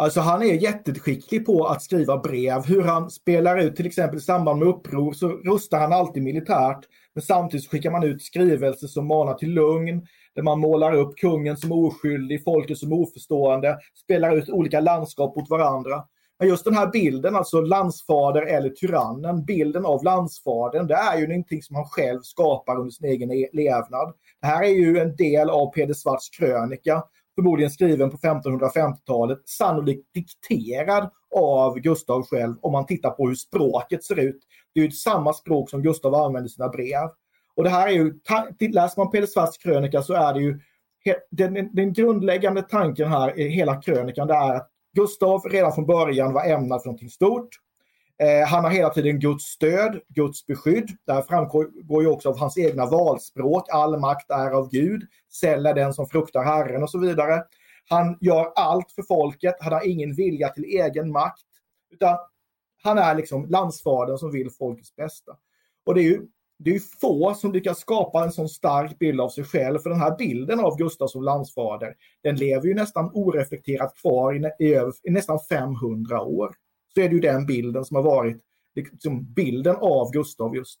Alltså 0.00 0.20
han 0.20 0.42
är 0.42 0.54
jätteskicklig 0.54 1.46
på 1.46 1.66
att 1.66 1.82
skriva 1.82 2.18
brev. 2.18 2.66
Hur 2.66 2.82
han 2.82 3.10
spelar 3.10 3.58
ut 3.58 3.76
till 3.76 3.86
exempel 3.86 4.18
i 4.18 4.20
samband 4.20 4.58
med 4.58 4.68
uppror 4.68 5.12
så 5.12 5.28
rustar 5.28 5.80
han 5.80 5.92
alltid 5.92 6.22
militärt. 6.22 6.78
Men 7.14 7.22
samtidigt 7.22 7.70
skickar 7.70 7.90
man 7.90 8.02
ut 8.02 8.22
skrivelser 8.22 8.86
som 8.86 9.06
manar 9.06 9.34
till 9.34 9.50
lugn. 9.50 10.06
Där 10.34 10.42
man 10.42 10.60
målar 10.60 10.92
upp 10.92 11.16
kungen 11.16 11.56
som 11.56 11.72
oskyldig, 11.72 12.44
folket 12.44 12.78
som 12.78 12.92
oförstående. 12.92 13.78
Spelar 14.04 14.36
ut 14.36 14.50
olika 14.50 14.80
landskap 14.80 15.36
mot 15.36 15.50
varandra. 15.50 16.04
Men 16.38 16.48
just 16.48 16.64
den 16.64 16.74
här 16.74 16.86
bilden, 16.86 17.36
alltså 17.36 17.60
landsfader 17.60 18.42
eller 18.42 18.70
tyrannen, 18.70 19.44
bilden 19.44 19.86
av 19.86 20.04
landsfadern, 20.04 20.86
det 20.86 20.94
är 20.94 21.18
ju 21.18 21.26
någonting 21.26 21.62
som 21.62 21.76
han 21.76 21.84
själv 21.84 22.20
skapar 22.22 22.76
under 22.76 22.90
sin 22.90 23.08
egen 23.08 23.28
levnad. 23.52 24.12
Det 24.40 24.46
här 24.46 24.64
är 24.64 24.68
ju 24.68 24.98
en 24.98 25.16
del 25.16 25.50
av 25.50 25.72
Peder 25.72 25.94
Svarts 25.94 26.30
krönika 26.30 27.02
förmodligen 27.38 27.70
skriven 27.70 28.10
på 28.10 28.16
1550-talet, 28.16 29.38
sannolikt 29.44 30.14
dikterad 30.14 31.10
av 31.36 31.78
Gustav 31.78 32.22
själv 32.22 32.54
om 32.60 32.72
man 32.72 32.86
tittar 32.86 33.10
på 33.10 33.28
hur 33.28 33.34
språket 33.34 34.04
ser 34.04 34.18
ut. 34.18 34.40
Det 34.74 34.80
är 34.80 34.84
ju 34.84 34.90
samma 34.90 35.32
språk 35.32 35.70
som 35.70 35.82
Gustav 35.82 36.14
använder 36.14 36.48
i 36.48 36.52
sina 36.52 36.68
brev. 36.68 37.08
Och 37.56 37.64
det 37.64 37.70
här 37.70 37.88
är 37.88 37.92
ju, 37.92 38.20
läser 38.72 39.00
man 39.00 39.10
Peder 39.10 39.26
Svarts 39.26 39.58
krönika 39.58 40.02
så 40.02 40.14
är 40.14 40.34
det 40.34 40.40
ju 40.40 40.60
den, 41.30 41.68
den 41.72 41.92
grundläggande 41.92 42.62
tanken 42.62 43.08
här 43.08 43.38
i 43.38 43.48
hela 43.48 43.82
krönikan 43.82 44.26
det 44.26 44.34
är 44.34 44.54
att 44.54 44.68
Gustav 44.96 45.40
redan 45.50 45.72
från 45.72 45.86
början 45.86 46.32
var 46.32 46.44
ämnad 46.44 46.82
för 46.82 46.86
någonting 46.86 47.10
stort. 47.10 47.48
Eh, 48.22 48.46
han 48.46 48.64
har 48.64 48.70
hela 48.70 48.90
tiden 48.90 49.20
Guds 49.20 49.44
stöd, 49.44 50.00
Guds 50.08 50.46
beskydd. 50.46 50.90
Det 51.06 51.12
här 51.12 51.22
framgår 51.22 52.02
ju 52.02 52.08
också 52.08 52.28
av 52.28 52.38
hans 52.38 52.58
egna 52.58 52.86
valspråk. 52.86 53.68
All 53.72 53.98
makt 53.98 54.30
är 54.30 54.50
av 54.50 54.70
Gud. 54.70 55.06
Säll 55.32 55.66
är 55.66 55.74
den 55.74 55.94
som 55.94 56.06
fruktar 56.06 56.44
Herren 56.44 56.82
och 56.82 56.90
så 56.90 56.98
vidare. 56.98 57.42
Han 57.88 58.18
gör 58.20 58.52
allt 58.54 58.92
för 58.92 59.02
folket. 59.02 59.54
Han 59.60 59.72
har 59.72 59.88
ingen 59.88 60.14
vilja 60.14 60.48
till 60.48 60.64
egen 60.64 61.12
makt. 61.12 61.46
Utan 61.90 62.16
han 62.82 62.98
är 62.98 63.14
liksom 63.14 63.46
landsfadern 63.46 64.18
som 64.18 64.32
vill 64.32 64.50
folkets 64.50 64.96
bästa. 64.96 65.32
Och 65.86 65.94
det 65.94 66.00
är 66.00 66.04
ju 66.04 66.26
det 66.58 66.74
är 66.74 66.80
få 67.00 67.34
som 67.34 67.52
lyckas 67.52 67.78
skapa 67.78 68.24
en 68.24 68.32
sån 68.32 68.48
stark 68.48 68.98
bild 68.98 69.20
av 69.20 69.28
sig 69.28 69.44
själv. 69.44 69.78
För 69.78 69.90
den 69.90 70.00
här 70.00 70.16
bilden 70.16 70.60
av 70.60 70.76
Gustav 70.76 71.06
som 71.06 71.22
landsfader, 71.22 71.94
den 72.22 72.36
lever 72.36 72.66
ju 72.66 72.74
nästan 72.74 73.10
oreflekterat 73.14 73.96
kvar 73.96 74.34
i, 74.34 74.64
i, 74.64 74.80
i 75.02 75.10
nästan 75.10 75.38
500 75.48 76.20
år. 76.22 76.54
Så 76.98 77.02
är 77.02 77.08
det 77.08 77.14
ju 77.14 77.20
den 77.20 77.46
bilden 77.46 77.84
som 77.84 77.94
har 77.94 78.02
varit 78.02 78.36
liksom 78.74 79.32
bilden 79.32 79.76
av 79.76 80.10
Gustav 80.12 80.56
just. 80.56 80.78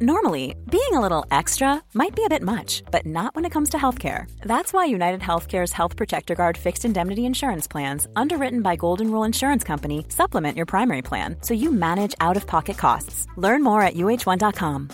Normally, 0.00 0.54
being 0.70 0.94
a 0.94 1.00
little 1.00 1.38
extra 1.40 1.82
might 1.94 2.14
be 2.16 2.24
a 2.24 2.28
bit 2.28 2.42
much, 2.42 2.82
but 2.92 3.06
not 3.06 3.34
when 3.34 3.44
it 3.44 3.52
comes 3.52 3.70
to 3.70 3.76
healthcare. 3.76 4.26
That's 4.42 4.72
why 4.72 4.94
United 4.94 5.20
Healthcare's 5.20 5.72
Health 5.72 5.96
Protector 5.96 6.34
Guard 6.34 6.56
fixed 6.56 6.84
indemnity 6.84 7.24
insurance 7.24 7.66
plans, 7.66 8.06
underwritten 8.14 8.62
by 8.62 8.76
Golden 8.76 9.10
Rule 9.10 9.26
Insurance 9.26 9.64
Company, 9.64 10.06
supplement 10.08 10.56
your 10.56 10.66
primary 10.66 11.02
plan 11.02 11.36
so 11.42 11.54
you 11.54 11.72
manage 11.72 12.14
out 12.20 12.36
of 12.36 12.46
pocket 12.46 12.78
costs. 12.78 13.26
Learn 13.36 13.64
more 13.64 13.82
at 13.82 13.94
uh1.com. 13.94 14.90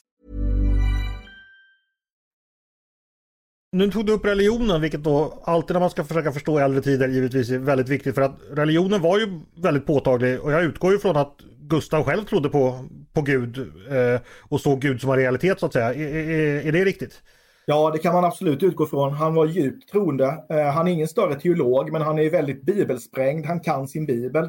Nu 3.72 3.90
tog 3.90 4.06
du 4.06 4.12
upp 4.12 4.24
religionen, 4.24 4.80
vilket 4.80 5.02
då 5.02 5.42
alltid 5.44 5.74
när 5.74 5.80
man 5.80 5.90
ska 5.90 6.04
försöka 6.04 6.32
förstå 6.32 6.58
äldre 6.58 6.82
tider 6.82 7.08
givetvis 7.08 7.50
är 7.50 7.58
väldigt 7.58 7.88
viktigt. 7.88 8.14
För 8.14 8.22
att 8.22 8.36
religionen 8.50 9.02
var 9.02 9.18
ju 9.18 9.40
väldigt 9.62 9.86
påtaglig 9.86 10.40
och 10.40 10.52
jag 10.52 10.64
utgår 10.64 10.92
ju 10.92 10.98
från 10.98 11.16
att 11.16 11.36
Gustav 11.58 12.04
själv 12.04 12.24
trodde 12.24 12.48
på, 12.48 12.84
på 13.12 13.22
Gud 13.22 13.58
eh, 13.90 14.20
och 14.48 14.60
såg 14.60 14.80
Gud 14.80 15.00
som 15.00 15.10
en 15.10 15.16
realitet 15.16 15.60
så 15.60 15.66
att 15.66 15.72
säga. 15.72 15.94
Är, 15.94 16.14
är, 16.14 16.66
är, 16.66 16.72
det 16.72 16.84
riktigt? 16.84 17.22
Ja, 17.66 17.90
det 17.90 17.98
kan 17.98 18.14
man 18.14 18.24
absolut 18.24 18.62
utgå 18.62 18.86
från. 18.86 19.12
Han 19.12 19.34
var 19.34 19.46
djupt 19.46 19.88
troende. 19.88 20.44
Eh, 20.50 20.66
han 20.66 20.88
är 20.88 20.92
ingen 20.92 21.08
större 21.08 21.34
teolog, 21.34 21.92
men 21.92 22.02
han 22.02 22.18
är 22.18 22.30
väldigt 22.30 22.62
bibelsprängd. 22.62 23.46
Han 23.46 23.60
kan 23.60 23.88
sin 23.88 24.06
bibel. 24.06 24.48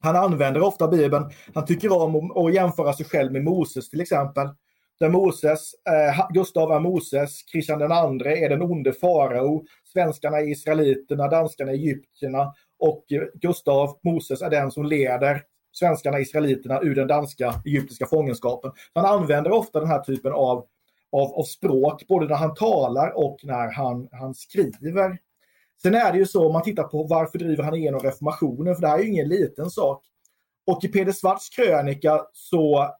Han 0.00 0.16
använder 0.16 0.62
ofta 0.62 0.88
Bibeln. 0.88 1.30
Han 1.54 1.66
tycker 1.66 1.92
om 1.92 2.30
att 2.30 2.54
jämföra 2.54 2.92
sig 2.92 3.06
själv 3.06 3.32
med 3.32 3.44
Moses 3.44 3.90
till 3.90 4.00
exempel. 4.00 4.48
Där 5.00 5.08
Moses, 5.08 5.74
eh, 5.74 6.26
Gustav 6.30 6.72
är 6.72 6.80
Moses, 6.80 7.42
Kristian 7.42 7.78
den 7.78 7.92
andre 7.92 8.36
är 8.36 8.48
den 8.48 8.62
onde 8.62 8.92
farao, 8.92 9.64
svenskarna 9.92 10.38
är 10.38 10.48
israeliterna, 10.48 11.28
danskarna 11.28 11.70
är 11.70 11.74
egyptierna 11.74 12.54
och 12.78 13.04
Gustav, 13.34 13.98
Moses, 14.02 14.42
är 14.42 14.50
den 14.50 14.70
som 14.70 14.84
leder 14.84 15.42
svenskarna, 15.72 16.20
israeliterna 16.20 16.80
ur 16.80 16.94
den 16.94 17.08
danska 17.08 17.54
egyptiska 17.64 18.06
fångenskapen. 18.06 18.72
Han 18.94 19.04
använder 19.04 19.52
ofta 19.52 19.80
den 19.80 19.88
här 19.88 20.00
typen 20.00 20.32
av, 20.32 20.66
av, 21.12 21.34
av 21.34 21.42
språk, 21.42 22.06
både 22.08 22.26
när 22.26 22.36
han 22.36 22.54
talar 22.54 23.12
och 23.16 23.36
när 23.42 23.72
han, 23.72 24.08
han 24.12 24.34
skriver. 24.34 25.18
Sen 25.82 25.94
är 25.94 26.12
det 26.12 26.18
ju 26.18 26.26
så, 26.26 26.46
om 26.46 26.52
man 26.52 26.62
tittar 26.62 26.84
på 26.84 27.02
varför 27.02 27.38
driver 27.38 27.62
han 27.64 27.74
igenom 27.74 28.00
reformationen, 28.00 28.74
för 28.74 28.82
det 28.82 28.88
här 28.88 28.98
är 28.98 29.02
ju 29.02 29.08
ingen 29.08 29.28
liten 29.28 29.70
sak. 29.70 30.04
Och 30.66 30.84
i 30.84 30.88
Peder 30.88 31.12
Svarts 31.12 31.48
krönika 31.48 32.20
så 32.32 32.94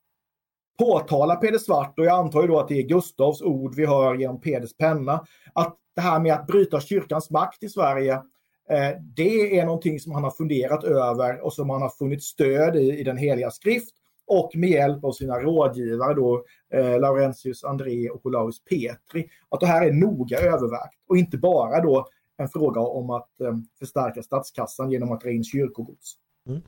påtalar 0.80 1.36
Peder 1.36 1.58
Svart, 1.58 1.98
och 1.98 2.04
jag 2.04 2.18
antar 2.18 2.42
ju 2.42 2.48
då 2.48 2.58
att 2.58 2.68
det 2.68 2.78
är 2.78 2.82
Gustavs 2.82 3.42
ord 3.42 3.74
vi 3.74 3.86
hör 3.86 4.14
genom 4.14 4.40
Peders 4.40 4.76
penna, 4.76 5.24
att 5.52 5.76
det 5.94 6.00
här 6.00 6.20
med 6.20 6.34
att 6.34 6.46
bryta 6.46 6.80
kyrkans 6.80 7.30
makt 7.30 7.62
i 7.62 7.68
Sverige 7.68 8.22
Eh, 8.70 8.96
det 9.16 9.58
är 9.58 9.66
någonting 9.66 10.00
som 10.00 10.12
han 10.12 10.24
har 10.24 10.30
funderat 10.30 10.84
över 10.84 11.40
och 11.44 11.52
som 11.52 11.70
han 11.70 11.82
har 11.82 11.88
funnit 11.88 12.22
stöd 12.22 12.76
i, 12.76 12.98
i 12.98 13.04
den 13.04 13.16
heliga 13.16 13.50
skrift 13.50 13.94
och 14.26 14.50
med 14.54 14.70
hjälp 14.70 15.04
av 15.04 15.12
sina 15.12 15.38
rådgivare 15.38 16.14
då, 16.14 16.44
eh, 16.74 17.00
Laurentius 17.00 17.64
André 17.64 18.08
och 18.08 18.26
Olaus 18.26 18.64
Petri. 18.64 19.28
Att 19.48 19.60
det 19.60 19.66
här 19.66 19.86
är 19.86 19.92
noga 19.92 20.38
övervägt 20.38 20.94
och 21.08 21.16
inte 21.16 21.38
bara 21.38 21.80
då 21.80 22.06
en 22.36 22.48
fråga 22.48 22.80
om 22.80 23.10
att 23.10 23.40
eh, 23.40 23.56
förstärka 23.78 24.22
statskassan 24.22 24.90
genom 24.90 25.12
att 25.12 25.20
dra 25.20 25.30
in 25.30 25.44
kyrkogods. 25.44 26.14
Mm. 26.48 26.60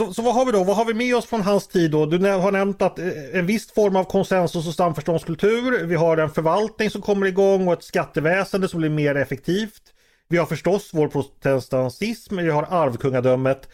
Så, 0.00 0.14
så, 0.14 0.22
vad 0.22 0.34
har 0.34 0.46
vi 0.46 0.52
då? 0.52 0.64
Vad 0.64 0.76
har 0.76 0.84
vi 0.84 0.94
med 0.94 1.16
oss 1.16 1.26
från 1.26 1.40
hans 1.40 1.68
tid 1.68 1.90
då? 1.90 2.06
Du 2.06 2.30
har 2.30 2.52
nämnt 2.52 2.82
att 2.82 2.98
eh, 2.98 3.06
en 3.32 3.46
viss 3.46 3.72
form 3.72 3.96
av 3.96 4.04
konsensus 4.04 4.66
och 4.66 4.74
samförståndskultur. 4.74 5.86
Vi 5.86 5.94
har 5.94 6.16
en 6.16 6.30
förvaltning 6.30 6.90
som 6.90 7.02
kommer 7.02 7.26
igång 7.26 7.66
och 7.68 7.72
ett 7.72 7.84
skatteväsende 7.84 8.68
som 8.68 8.80
blir 8.80 8.90
mer 8.90 9.14
effektivt. 9.14 9.82
Vi 10.28 10.36
har 10.36 10.46
förstås 10.46 10.90
vår 10.92 11.08
protestantism, 11.08 12.36
vi 12.36 12.50
har 12.50 12.66
arvkungadömet. 12.70 13.68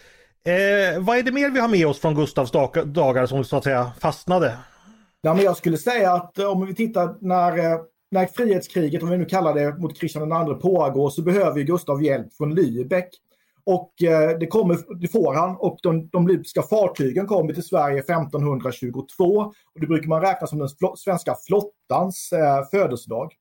Eh, 0.45 1.01
vad 1.01 1.19
är 1.19 1.23
det 1.23 1.33
mer 1.33 1.51
vi 1.51 1.61
har 1.61 1.69
med 1.69 1.87
oss 1.87 1.99
från 1.99 2.15
Gustavs 2.15 2.51
dagar 2.85 3.27
som 3.27 3.45
så 3.45 3.57
att 3.57 3.65
säga 3.65 3.91
fastnade? 4.01 4.57
Ja, 5.21 5.35
men 5.35 5.45
jag 5.45 5.57
skulle 5.57 5.79
säga 5.79 6.13
att 6.13 6.39
eh, 6.39 6.51
om 6.51 6.67
vi 6.67 6.75
tittar 6.75 7.15
när, 7.21 7.59
eh, 7.59 7.81
när 8.11 8.27
frihetskriget, 8.27 9.03
om 9.03 9.11
vi 9.11 9.19
nu 9.19 9.25
kallar 9.25 9.55
det, 9.55 9.79
mot 9.79 9.99
Kristian 10.01 10.49
II 10.49 10.55
pågår 10.55 11.11
så 11.11 11.23
behöver 11.23 11.61
Gustav 11.61 12.03
hjälp 12.03 12.35
från 12.35 12.59
Lübeck. 12.59 13.09
Och 13.65 14.03
eh, 14.03 14.39
det, 14.39 14.47
kommer, 14.47 15.01
det 15.01 15.09
får 15.09 15.35
han 15.35 15.57
och 15.57 15.79
de, 15.83 16.09
de 16.09 16.29
libyska 16.29 16.63
fartygen 16.63 17.27
kommer 17.27 17.53
till 17.53 17.63
Sverige 17.63 17.99
1522. 17.99 19.25
Och 19.75 19.81
det 19.81 19.87
brukar 19.87 20.09
man 20.09 20.21
räkna 20.21 20.47
som 20.47 20.59
den 20.59 20.69
svenska 20.97 21.37
flottans 21.47 22.33
eh, 22.33 22.65
födelsedag. 22.71 23.33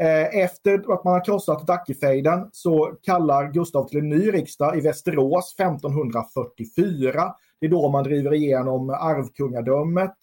Eh, 0.00 0.40
efter 0.42 0.74
att 0.74 1.04
man 1.04 1.14
har 1.14 1.24
krossat 1.24 1.66
Dackefejden 1.66 2.48
så 2.52 2.92
kallar 3.02 3.52
Gustav 3.52 3.88
till 3.88 3.98
en 3.98 4.08
ny 4.08 4.32
riksdag 4.32 4.78
i 4.78 4.80
Västerås 4.80 5.54
1544. 5.58 7.34
Det 7.60 7.66
är 7.66 7.70
då 7.70 7.88
man 7.88 8.04
driver 8.04 8.34
igenom 8.34 8.90
arvkungadömet. 8.90 10.14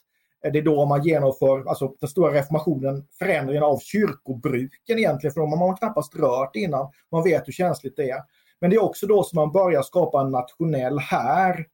Eh, 0.45 0.51
det 0.51 0.59
är 0.59 0.63
då 0.63 0.85
man 0.85 1.03
genomför 1.03 1.69
alltså, 1.69 1.93
den 1.99 2.09
stora 2.09 2.33
reformationen, 2.33 3.03
förändringen 3.19 3.63
av 3.63 3.79
kyrkobruken 3.79 4.99
egentligen, 4.99 5.33
för 5.33 5.41
de 5.41 5.51
har 5.51 5.67
man 5.67 5.77
knappast 5.77 6.15
rört 6.15 6.55
innan. 6.55 6.91
Man 7.11 7.23
vet 7.23 7.47
hur 7.47 7.53
känsligt 7.53 7.95
det 7.95 8.09
är. 8.09 8.21
Men 8.61 8.69
det 8.69 8.75
är 8.75 8.83
också 8.83 9.07
då 9.07 9.23
som 9.23 9.35
man 9.35 9.51
börjar 9.51 9.81
skapa 9.81 10.21
en 10.21 10.31
nationell 10.31 10.99
här. 10.99 11.65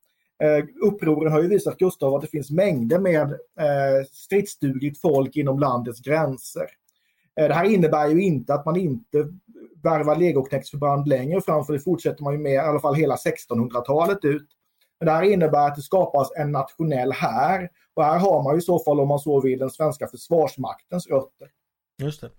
Eh, 0.44 0.66
upproren 0.82 1.32
har 1.32 1.42
ju 1.42 1.48
visat 1.48 1.78
Gustav 1.78 2.16
att 2.16 2.22
det 2.22 2.28
finns 2.28 2.52
mängder 2.52 3.00
med 3.00 3.32
eh, 3.60 4.06
stridsdugligt 4.12 5.02
folk 5.02 5.36
inom 5.36 5.60
landets 5.60 6.00
gränser. 6.00 6.68
Eh, 7.40 7.48
det 7.48 7.54
här 7.54 7.66
innebär 7.66 8.08
ju 8.08 8.24
inte 8.24 8.54
att 8.54 8.66
man 8.66 8.76
inte 8.76 9.28
värvar 9.84 10.16
legoknektsförband 10.16 11.08
längre 11.08 11.42
fram, 11.42 11.66
för 11.66 11.74
det 11.74 11.80
fortsätter 11.80 12.24
man 12.24 12.34
ju 12.34 12.40
med 12.40 12.54
i 12.54 12.58
alla 12.58 12.80
fall 12.80 12.96
hela 12.96 13.16
1600-talet 13.16 14.26
ut. 14.26 14.48
Men 15.00 15.06
det 15.06 15.12
här 15.12 15.24
innebär 15.24 15.68
att 15.68 15.76
det 15.76 15.82
skapas 15.82 16.32
en 16.36 16.52
nationell 16.52 17.12
här. 17.12 17.70
Och 17.94 18.04
här 18.04 18.20
har 18.20 18.44
man 18.44 18.54
ju 18.54 18.60
i 18.60 18.62
så 18.62 18.80
fall, 18.80 19.00
om 19.00 19.08
man 19.08 19.20
så 19.20 19.42
vill, 19.42 19.60
den 19.60 19.70
svenska 19.70 20.08
försvarsmaktens 20.08 21.08
rötter. 21.08 21.48
Just 22.02 22.22
det. 22.22 22.30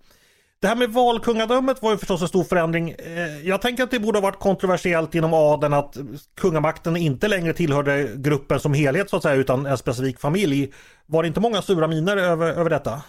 Det 0.65 0.69
här 0.69 0.75
med 0.75 0.89
valkungadömet 0.89 1.81
var 1.81 1.91
ju 1.91 1.97
förstås 1.97 2.21
en 2.21 2.27
stor 2.27 2.43
förändring. 2.43 2.89
Eh, 2.89 3.47
jag 3.47 3.61
tänker 3.61 3.83
att 3.83 3.91
det 3.91 3.99
borde 3.99 4.17
ha 4.17 4.23
varit 4.23 4.39
kontroversiellt 4.39 5.15
inom 5.15 5.33
adeln 5.33 5.73
att 5.73 5.97
kungamakten 6.35 6.97
inte 6.97 7.27
längre 7.27 7.53
tillhörde 7.53 8.09
gruppen 8.15 8.59
som 8.59 8.73
helhet 8.73 9.09
så 9.09 9.15
att 9.17 9.23
säga 9.23 9.35
utan 9.35 9.65
en 9.65 9.77
specifik 9.77 10.19
familj. 10.19 10.73
Var 11.05 11.23
det 11.23 11.27
inte 11.27 11.39
många 11.39 11.61
sura 11.61 11.87
miner 11.87 12.17
över, 12.17 12.51
över 12.51 12.69
detta? 12.69 13.01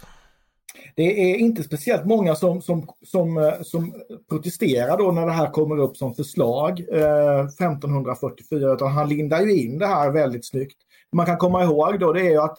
Det 0.96 1.32
är 1.32 1.36
inte 1.36 1.62
speciellt 1.62 2.04
många 2.04 2.34
som, 2.34 2.62
som, 2.62 2.88
som, 3.04 3.38
eh, 3.38 3.62
som 3.62 3.94
protesterar 4.28 4.98
då 4.98 5.12
när 5.12 5.26
det 5.26 5.32
här 5.32 5.50
kommer 5.50 5.78
upp 5.78 5.96
som 5.96 6.14
förslag 6.14 6.80
eh, 6.92 7.40
1544, 7.40 8.72
utan 8.72 8.92
han 8.92 9.08
lindar 9.08 9.40
ju 9.40 9.62
in 9.62 9.78
det 9.78 9.86
här 9.86 10.10
väldigt 10.10 10.46
snyggt. 10.46 10.78
Man 11.12 11.26
kan 11.26 11.38
komma 11.38 11.64
ihåg 11.64 12.00
då 12.00 12.12
det 12.12 12.20
är 12.20 12.30
ju 12.30 12.40
att 12.40 12.58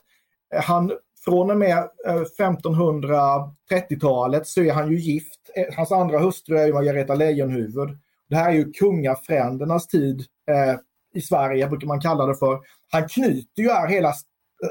han 0.63 0.91
från 1.27 1.51
och 1.51 1.57
med 1.57 1.77
eh, 2.05 2.23
1530-talet 2.39 4.47
så 4.47 4.61
är 4.61 4.71
han 4.71 4.91
ju 4.91 4.99
gift. 4.99 5.39
Eh, 5.55 5.65
hans 5.75 5.91
andra 5.91 6.19
hustru 6.19 6.57
är 6.57 6.73
Margareta 6.73 7.15
Leijonhufvud. 7.15 7.97
Det 8.29 8.35
här 8.35 8.49
är 8.49 8.53
ju 8.53 8.71
kungafrändernas 8.71 9.87
tid 9.87 10.25
eh, 10.49 10.75
i 11.13 11.21
Sverige, 11.21 11.67
brukar 11.67 11.87
man 11.87 12.01
kalla 12.01 12.25
det 12.25 12.35
för. 12.35 12.59
Han 12.91 13.07
knyter 13.07 13.61
ju 13.61 13.69
här 13.69 13.87
hela, 13.87 14.13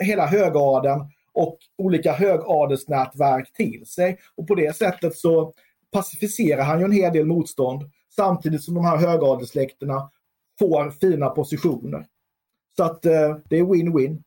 hela 0.01 0.27
högadeln 0.27 1.01
och 1.33 1.59
olika 1.79 2.13
högadelsnätverk 2.13 3.53
till 3.53 3.87
sig. 3.87 4.19
Och 4.37 4.47
på 4.47 4.55
det 4.55 4.77
sättet 4.77 5.17
så 5.17 5.53
pacificerar 5.93 6.63
han 6.63 6.79
ju 6.79 6.85
en 6.85 6.93
hel 6.93 7.13
del 7.13 7.27
motstånd 7.27 7.91
samtidigt 8.17 8.63
som 8.63 8.75
de 8.75 8.85
här 8.85 8.97
högadelssläkterna 8.97 10.11
får 10.59 10.91
fina 10.91 11.29
positioner. 11.29 12.07
Så 12.77 12.85
att 12.85 13.07
eh, 13.07 13.37
det 13.45 13.59
är 13.59 13.65
win-win. 13.65 14.23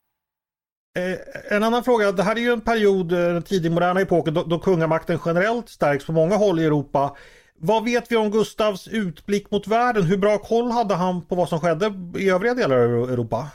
Eh, 0.97 1.55
en 1.55 1.63
annan 1.63 1.83
fråga, 1.83 2.11
det 2.11 2.23
här 2.23 2.35
är 2.35 2.39
ju 2.39 2.51
en 2.51 2.61
period, 2.61 3.11
eh, 3.11 3.19
den 3.19 3.41
tidig 3.41 3.71
moderna 3.71 4.01
epoken, 4.01 4.33
då, 4.33 4.43
då 4.43 4.59
kungamakten 4.59 5.19
generellt 5.25 5.69
stärks 5.69 6.05
på 6.05 6.11
många 6.11 6.35
håll 6.35 6.59
i 6.59 6.65
Europa. 6.65 7.15
Vad 7.57 7.83
vet 7.83 8.11
vi 8.11 8.15
om 8.15 8.31
Gustavs 8.31 8.87
utblick 8.87 9.51
mot 9.51 9.67
världen? 9.67 10.03
Hur 10.03 10.17
bra 10.17 10.37
koll 10.37 10.71
hade 10.71 10.95
han 10.95 11.25
på 11.25 11.35
vad 11.35 11.49
som 11.49 11.59
skedde 11.59 11.93
i 12.17 12.29
övriga 12.29 12.53
delar 12.53 12.77
av 12.77 13.11
Europa? 13.11 13.47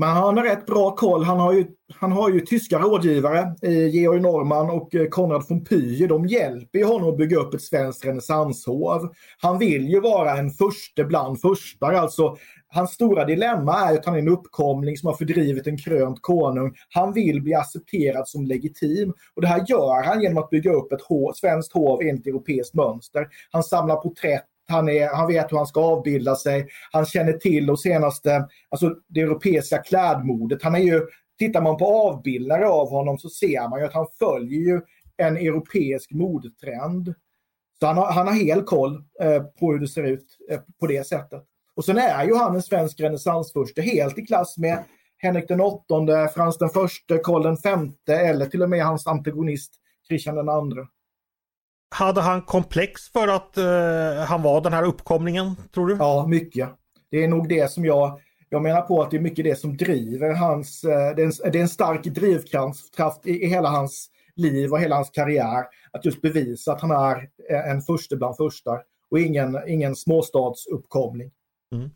Men 0.00 0.08
han 0.08 0.36
har 0.36 0.44
rätt 0.44 0.66
bra 0.66 0.96
koll. 0.96 1.24
Han 1.24 1.38
har 1.38 1.52
ju, 1.52 1.66
han 1.94 2.12
har 2.12 2.30
ju 2.30 2.40
tyska 2.40 2.78
rådgivare, 2.78 3.54
eh, 3.62 3.88
Georg 3.88 4.20
Norman 4.20 4.70
och 4.70 4.94
eh, 4.94 5.08
Konrad 5.08 5.44
von 5.48 5.64
Pye. 5.64 6.06
De 6.06 6.26
hjälper 6.26 6.78
ju 6.78 6.84
honom 6.84 7.08
att 7.10 7.16
bygga 7.16 7.38
upp 7.38 7.54
ett 7.54 7.62
svenskt 7.62 8.04
renässanshov. 8.04 9.14
Han 9.40 9.58
vill 9.58 9.88
ju 9.88 10.00
vara 10.00 10.38
en 10.38 10.50
förste 10.50 11.04
bland 11.04 11.40
förstar. 11.40 11.92
Alltså, 11.92 12.36
hans 12.70 12.90
stora 12.90 13.24
dilemma 13.24 13.90
är 13.90 13.98
att 13.98 14.06
han 14.06 14.14
är 14.14 14.18
en 14.18 14.28
uppkomling 14.28 14.96
som 14.96 15.06
har 15.06 15.14
fördrivit 15.14 15.66
en 15.66 15.78
krönt 15.78 16.22
konung. 16.22 16.74
Han 16.88 17.12
vill 17.12 17.42
bli 17.42 17.54
accepterad 17.54 18.28
som 18.28 18.46
legitim. 18.46 19.14
Och 19.34 19.42
det 19.42 19.48
här 19.48 19.64
gör 19.68 20.02
han 20.04 20.22
genom 20.22 20.38
att 20.38 20.50
bygga 20.50 20.72
upp 20.72 20.92
ett 20.92 21.02
hov, 21.02 21.32
svenskt 21.32 21.72
hov 21.72 22.02
enligt 22.02 22.26
europeiskt 22.26 22.74
mönster. 22.74 23.26
Han 23.50 23.62
samlar 23.62 23.96
porträtt 23.96 24.44
han, 24.70 24.88
är, 24.88 25.08
han 25.08 25.28
vet 25.28 25.52
hur 25.52 25.56
han 25.56 25.66
ska 25.66 25.80
avbilda 25.80 26.36
sig. 26.36 26.68
Han 26.92 27.06
känner 27.06 27.32
till 27.32 27.66
de 27.66 27.76
senaste, 27.76 28.48
alltså 28.68 28.94
det 29.08 29.20
europeiska 29.20 29.78
klädmodet. 29.78 30.62
Han 30.62 30.74
är 30.74 30.78
ju, 30.78 31.06
tittar 31.38 31.62
man 31.62 31.76
på 31.76 31.86
avbildare 31.86 32.68
av 32.68 32.90
honom 32.90 33.18
så 33.18 33.28
ser 33.28 33.68
man 33.68 33.80
ju 33.80 33.86
att 33.86 33.94
han 33.94 34.06
följer 34.18 34.60
ju 34.60 34.80
en 35.16 35.36
europeisk 35.36 36.12
modetrend. 36.12 37.14
Så 37.80 37.86
han 37.86 37.96
har, 37.96 38.12
han 38.12 38.26
har 38.26 38.34
hel 38.34 38.62
koll 38.62 39.04
eh, 39.20 39.42
på 39.42 39.72
hur 39.72 39.78
det 39.78 39.88
ser 39.88 40.02
ut 40.02 40.26
eh, 40.50 40.60
på 40.80 40.86
det 40.86 41.06
sättet. 41.06 41.42
Och 41.80 41.84
sen 41.84 41.98
är 41.98 42.24
ju 42.24 42.34
han 42.34 42.54
en 42.54 42.62
svensk 42.62 43.00
renässansfurste 43.00 43.82
helt 43.82 44.18
i 44.18 44.26
klass 44.26 44.58
med 44.58 44.84
Henrik 45.18 45.48
den 45.48 45.60
åttonde, 45.60 46.28
Frans 46.34 46.58
den 46.58 46.68
förste, 46.68 47.18
Karl 47.18 47.42
den 47.42 47.56
femte 47.56 48.14
eller 48.14 48.46
till 48.46 48.62
och 48.62 48.70
med 48.70 48.84
hans 48.84 49.06
antagonist 49.06 49.72
Kristian 50.08 50.34
den 50.34 50.48
andre. 50.48 50.86
Hade 51.94 52.20
han 52.20 52.42
komplex 52.42 53.08
för 53.12 53.28
att 53.28 53.58
uh, 53.58 54.24
han 54.24 54.42
var 54.42 54.60
den 54.60 54.72
här 54.72 54.84
uppkomlingen, 54.84 55.56
tror 55.74 55.86
du? 55.86 55.96
Ja, 55.98 56.26
mycket. 56.26 56.68
Det 57.10 57.24
är 57.24 57.28
nog 57.28 57.48
det 57.48 57.70
som 57.70 57.84
jag, 57.84 58.20
jag 58.48 58.62
menar 58.62 58.80
på 58.80 59.02
att 59.02 59.10
det 59.10 59.16
är 59.16 59.20
mycket 59.20 59.44
det 59.44 59.56
som 59.56 59.76
driver 59.76 60.34
hans, 60.34 60.84
uh, 60.84 60.90
det, 60.90 61.22
är 61.22 61.46
en, 61.46 61.52
det 61.52 61.58
är 61.58 61.62
en 61.62 61.68
stark 61.68 62.04
drivkraft 62.04 63.26
i, 63.26 63.44
i 63.44 63.46
hela 63.46 63.68
hans 63.68 64.10
liv 64.36 64.72
och 64.72 64.80
hela 64.80 64.96
hans 64.96 65.10
karriär. 65.10 65.64
Att 65.90 66.04
just 66.04 66.22
bevisa 66.22 66.72
att 66.72 66.80
han 66.80 66.90
är 66.90 67.28
en 67.70 67.82
förste 67.82 68.16
bland 68.16 68.36
förstar 68.36 68.82
och 69.10 69.18
ingen, 69.18 69.58
ingen 69.66 69.96
småstadsuppkomling. 69.96 71.30
Mm. 71.72 71.90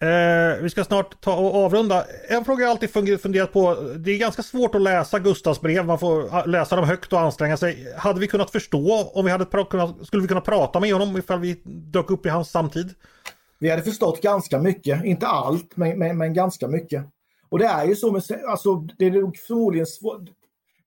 Eh, 0.00 0.62
vi 0.62 0.70
ska 0.70 0.84
snart 0.84 1.20
ta 1.20 1.36
och 1.36 1.54
avrunda. 1.54 2.04
En 2.28 2.44
fråga 2.44 2.62
jag 2.62 2.70
alltid 2.70 3.20
funderat 3.20 3.52
på. 3.52 3.74
Det 3.74 4.10
är 4.10 4.18
ganska 4.18 4.42
svårt 4.42 4.74
att 4.74 4.82
läsa 4.82 5.18
Gustavs 5.18 5.60
brev. 5.60 5.86
Man 5.86 5.98
får 5.98 6.34
ah, 6.34 6.44
läsa 6.44 6.76
dem 6.76 6.84
högt 6.84 7.12
och 7.12 7.20
anstränga 7.20 7.56
sig. 7.56 7.94
Hade 7.96 8.20
vi 8.20 8.26
kunnat 8.26 8.50
förstå 8.50 9.10
om 9.14 9.24
vi 9.24 9.30
hade 9.30 9.44
kunnat, 9.44 10.06
skulle 10.06 10.22
vi 10.22 10.28
kunna 10.28 10.40
prata 10.40 10.80
med 10.80 10.92
honom 10.92 11.16
ifall 11.16 11.40
vi 11.40 11.60
dök 11.64 12.10
upp 12.10 12.26
i 12.26 12.28
hans 12.28 12.50
samtid? 12.50 12.94
Vi 13.58 13.70
hade 13.70 13.82
förstått 13.82 14.22
ganska 14.22 14.58
mycket. 14.58 15.04
Inte 15.04 15.26
allt, 15.26 15.76
men, 15.76 15.98
men, 15.98 16.18
men 16.18 16.34
ganska 16.34 16.68
mycket. 16.68 17.04
Och 17.48 17.58
det 17.58 17.66
är 17.66 17.84
ju 17.84 17.96
så 17.96 18.12
med, 18.12 18.22
alltså 18.48 18.74
det 18.98 19.06
är 19.06 19.10
nog 19.10 19.36
förmodligen 19.36 19.86
svårt. 19.86 20.28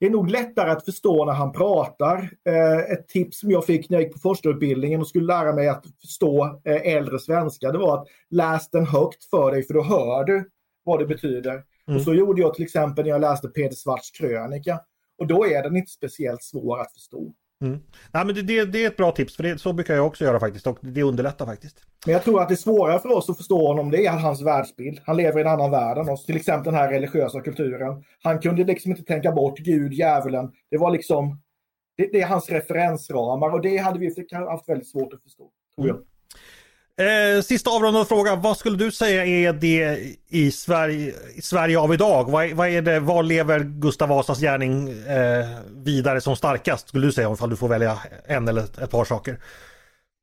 Det 0.01 0.07
är 0.07 0.09
nog 0.09 0.29
lättare 0.29 0.71
att 0.71 0.85
förstå 0.85 1.25
när 1.25 1.33
han 1.33 1.51
pratar. 1.51 2.29
Eh, 2.45 2.77
ett 2.77 3.07
tips 3.07 3.39
som 3.39 3.51
jag 3.51 3.65
fick 3.65 3.89
när 3.89 3.97
jag 3.97 4.03
gick 4.03 4.13
på 4.13 4.19
forskarutbildningen 4.19 5.01
och 5.01 5.07
skulle 5.07 5.25
lära 5.25 5.53
mig 5.53 5.67
att 5.69 5.85
förstå 6.01 6.61
eh, 6.63 6.95
äldre 6.95 7.19
svenska, 7.19 7.71
det 7.71 7.77
var 7.77 7.97
att 7.97 8.07
läs 8.29 8.69
den 8.69 8.85
högt 8.85 9.23
för 9.23 9.51
dig 9.51 9.63
för 9.63 9.73
då 9.73 9.83
hör 9.83 10.23
du 10.23 10.49
vad 10.83 10.99
det 10.99 11.05
betyder. 11.05 11.51
Mm. 11.51 11.97
Och 11.97 12.01
så 12.01 12.13
gjorde 12.13 12.41
jag 12.41 12.53
till 12.53 12.63
exempel 12.63 13.05
när 13.05 13.11
jag 13.11 13.21
läste 13.21 13.47
Peter 13.47 13.75
Svarts 13.75 14.11
krönika. 14.11 14.79
Och 15.17 15.27
då 15.27 15.45
är 15.47 15.63
den 15.63 15.75
inte 15.75 15.91
speciellt 15.91 16.43
svår 16.43 16.81
att 16.81 16.93
förstå. 16.93 17.33
Mm. 17.61 17.79
Nej, 18.11 18.25
men 18.25 18.35
det, 18.35 18.41
det, 18.41 18.65
det, 18.65 18.83
är 18.83 18.87
ett 18.87 18.97
bra 18.97 19.11
tips, 19.11 19.35
för 19.35 19.43
det, 19.43 19.57
så 19.57 19.73
brukar 19.73 19.95
jag 19.95 20.07
också 20.07 20.23
göra 20.23 20.39
faktiskt 20.39 20.67
och 20.67 20.77
det 20.81 21.03
underlättar 21.03 21.45
faktiskt. 21.45 21.77
Men 22.05 22.13
jag 22.13 22.23
tror 22.23 22.41
att 22.41 22.49
det 22.49 22.57
svårare 22.57 22.99
för 22.99 23.11
oss 23.11 23.29
att 23.29 23.37
förstå 23.37 23.67
honom 23.67 23.91
det 23.91 24.05
är 24.05 24.11
hans 24.11 24.41
världsbild. 24.41 25.01
Han 25.05 25.17
lever 25.17 25.39
i 25.39 25.41
en 25.41 25.47
annan 25.47 25.71
värld 25.71 25.97
än 25.97 26.09
oss, 26.09 26.25
till 26.25 26.35
exempel 26.35 26.73
den 26.73 26.81
här 26.81 26.89
religiösa 26.91 27.41
kulturen. 27.41 28.03
Han 28.23 28.39
kunde 28.39 28.63
liksom 28.63 28.91
inte 28.91 29.03
tänka 29.03 29.31
bort 29.31 29.59
Gud, 29.59 29.93
djävulen. 29.93 30.51
Det 30.71 30.77
var 30.77 30.91
liksom, 30.91 31.41
det, 31.97 32.09
det 32.11 32.21
är 32.21 32.27
hans 32.27 32.49
referensramar 32.49 33.49
och 33.49 33.61
det 33.61 33.77
hade 33.77 33.99
vi 33.99 34.15
haft 34.31 34.69
väldigt 34.69 34.89
svårt 34.89 35.13
att 35.13 35.23
förstå, 35.23 35.49
tror 35.75 35.87
jag. 35.87 35.95
Mm. 35.95 36.07
Eh, 37.01 37.41
sista 37.41 37.69
avrundande 37.69 38.05
fråga. 38.05 38.35
Vad 38.35 38.57
skulle 38.57 38.77
du 38.77 38.91
säga 38.91 39.25
är 39.25 39.53
det 39.53 39.99
i 40.29 40.51
Sverige, 40.51 41.13
i 41.35 41.41
Sverige 41.41 41.79
av 41.79 41.93
idag? 41.93 42.31
Vad, 42.31 42.51
vad 42.51 42.67
är 42.67 42.81
det, 42.81 42.99
var 42.99 43.23
lever 43.23 43.59
Gustav 43.59 44.09
Vasas 44.09 44.39
gärning 44.39 44.89
eh, 44.89 45.45
vidare 45.71 46.21
som 46.21 46.35
starkast? 46.35 46.87
Skulle 46.87 47.07
du 47.07 47.11
säga 47.11 47.29
om 47.29 47.49
du 47.49 47.55
får 47.55 47.67
välja 47.67 47.97
en 48.25 48.47
eller 48.47 48.63
ett 48.63 48.91
par 48.91 49.05
saker? 49.05 49.37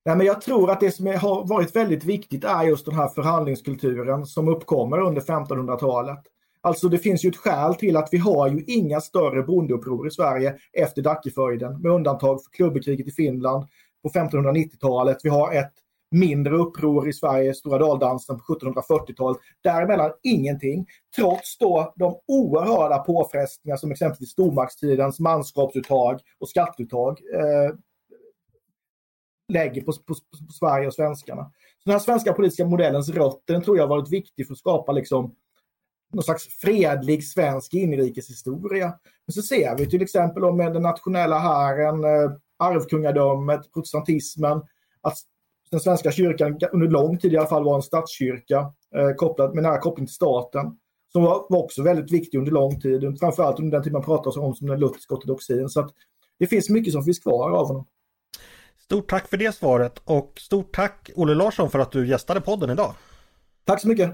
Nej, 0.05 0.17
men 0.17 0.27
jag 0.27 0.41
tror 0.41 0.71
att 0.71 0.81
det 0.81 0.91
som 0.91 1.07
har 1.07 1.47
varit 1.47 1.77
väldigt 1.77 2.05
viktigt 2.05 2.45
är 2.45 2.63
just 2.63 2.85
den 2.85 2.95
här 2.95 3.09
förhandlingskulturen 3.09 4.27
som 4.27 4.49
uppkommer 4.49 5.01
under 5.01 5.21
1500-talet. 5.21 6.19
Alltså 6.61 6.89
det 6.89 6.99
finns 6.99 7.25
ju 7.25 7.29
ett 7.29 7.37
skäl 7.37 7.75
till 7.75 7.97
att 7.97 8.09
vi 8.13 8.19
har 8.19 8.49
ju 8.49 8.65
inga 8.67 9.01
större 9.01 9.43
bondeuppror 9.43 10.09
i 10.09 10.11
Sverige 10.11 10.55
efter 10.73 11.03
Dackeföjden 11.03 11.83
med 11.83 11.93
undantag 11.93 12.45
för 12.45 12.51
klubbekriget 12.51 13.09
i 13.09 13.11
Finland 13.11 13.67
på 14.03 14.09
1590-talet. 14.09 15.19
Vi 15.23 15.29
har 15.29 15.53
ett 15.53 15.73
mindre 16.11 16.57
uppror 16.57 17.09
i 17.09 17.13
Sverige, 17.13 17.55
Stora 17.55 17.79
Daldansen 17.79 18.39
på 18.39 18.55
1740-talet. 18.55 19.39
Däremellan 19.63 20.13
ingenting. 20.23 20.87
Trots 21.17 21.59
då 21.59 21.93
de 21.97 22.21
oerhörda 22.27 22.99
påfrestningar 22.99 23.77
som 23.77 23.91
exempelvis 23.91 24.31
stormaktstidens 24.31 25.21
manskapsuttag 25.21 26.21
och 26.41 26.49
skatteuttag 26.49 27.19
eh, 27.35 27.75
lägger 29.53 29.83
på, 29.83 29.93
på, 29.93 30.15
på, 30.15 30.53
Sverige 30.53 30.87
och 30.87 30.95
svenskarna. 30.95 31.43
Så 31.43 31.85
den 31.85 31.93
här 31.93 31.99
svenska 31.99 32.33
politiska 32.33 32.67
modellens 32.67 33.09
rötter 33.09 33.61
tror 33.61 33.77
jag 33.77 33.85
har 33.85 33.97
varit 33.97 34.13
viktig 34.13 34.47
för 34.47 34.53
att 34.53 34.59
skapa 34.59 34.93
liksom 34.93 35.35
någon 36.13 36.23
slags 36.23 36.59
fredlig 36.61 37.25
svensk 37.25 37.75
inrikeshistoria. 37.75 38.95
Men 39.27 39.33
så 39.33 39.43
ser 39.43 39.77
vi 39.77 39.91
till 39.91 40.03
exempel 40.03 40.53
med 40.53 40.73
den 40.73 40.83
nationella 40.83 41.39
hären, 41.39 42.05
eh, 42.05 42.33
arvkungadömet, 42.57 43.73
protestantismen, 43.73 44.63
att 45.01 45.19
den 45.71 45.81
svenska 45.81 46.13
kyrkan 46.13 46.59
under 46.73 46.89
lång 46.89 47.19
tid 47.19 47.33
i 47.33 47.37
alla 47.37 47.49
fall 47.49 47.65
var 47.65 47.77
en 47.77 47.83
statskyrka 47.83 48.73
eh, 48.97 49.15
kopplad, 49.17 49.55
med 49.55 49.63
nära 49.63 49.79
koppling 49.79 50.07
till 50.07 50.15
staten. 50.15 50.79
Som 51.13 51.23
var, 51.23 51.47
var, 51.49 51.59
också 51.65 51.83
väldigt 51.83 52.13
viktig 52.13 52.39
under 52.39 52.53
lång 52.53 52.81
tid, 52.81 53.19
framförallt 53.21 53.59
under 53.59 53.77
den 53.77 53.85
tid 53.85 53.93
man 53.93 54.03
pratar 54.03 54.41
om 54.41 54.55
som 54.55 54.67
den 54.67 54.81
lutherska 54.81 55.15
ortodoxin. 55.15 55.69
Så 55.69 55.81
att 55.81 55.91
det 56.39 56.47
finns 56.47 56.71
mycket 56.71 56.93
som 56.93 57.05
finns 57.05 57.19
kvar 57.19 57.51
av 57.51 57.67
honom. 57.67 57.87
Stort 58.79 59.11
tack 59.11 59.29
för 59.29 59.37
det 59.37 59.55
svaret 59.55 59.99
och 60.05 60.33
stort 60.41 60.75
tack 60.75 61.11
Olle 61.15 61.35
Larsson 61.35 61.71
för 61.71 61.79
att 61.79 61.93
du 61.93 62.09
gästade 62.09 62.41
podden 62.41 62.71
idag. 62.71 62.95
Tack 63.65 63.81
så 63.81 63.89
mycket! 63.89 64.11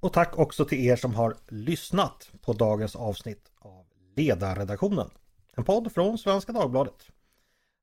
Och 0.00 0.12
tack 0.12 0.38
också 0.38 0.64
till 0.64 0.86
er 0.86 0.96
som 0.96 1.14
har 1.14 1.36
lyssnat 1.48 2.30
på 2.40 2.52
dagens 2.52 2.96
avsnitt 2.96 3.50
av 3.58 3.84
Ledarredaktionen. 4.16 5.10
En 5.56 5.64
podd 5.64 5.92
från 5.92 6.18
Svenska 6.18 6.52
Dagbladet. 6.52 7.06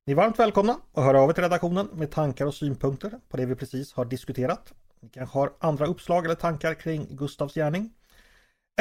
Ni 0.08 0.12
är 0.12 0.16
varmt 0.16 0.40
välkomna 0.40 0.80
att 0.94 1.04
höra 1.04 1.22
av 1.22 1.30
er 1.30 1.34
till 1.34 1.44
redaktionen 1.44 1.90
med 1.94 2.12
tankar 2.12 2.46
och 2.46 2.54
synpunkter 2.54 3.20
på 3.30 3.38
det 3.38 3.46
vi 3.46 3.56
precis 3.56 3.94
har 3.94 4.06
diskuterat. 4.06 4.74
Ni 5.00 5.10
kanske 5.10 5.38
har 5.38 5.54
andra 5.60 5.86
uppslag 5.86 6.26
eller 6.26 6.36
tankar 6.36 6.74
kring 6.74 7.08
Gustavs 7.10 7.54
gärning. 7.54 7.94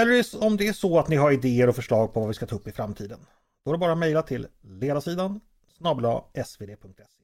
Eller 0.00 0.44
om 0.44 0.56
det 0.56 0.68
är 0.68 0.72
så 0.72 0.98
att 0.98 1.08
ni 1.08 1.16
har 1.16 1.32
idéer 1.32 1.68
och 1.68 1.74
förslag 1.76 2.14
på 2.14 2.20
vad 2.20 2.28
vi 2.28 2.34
ska 2.34 2.46
ta 2.46 2.56
upp 2.56 2.68
i 2.68 2.72
framtiden. 2.72 3.18
Då 3.64 3.70
är 3.70 3.72
det 3.74 3.78
bara 3.78 3.92
att 3.92 3.98
mejla 3.98 4.22
till 4.22 4.46
ledarsidan 4.60 5.40
snabla 5.78 6.24
svd.se. 6.44 7.22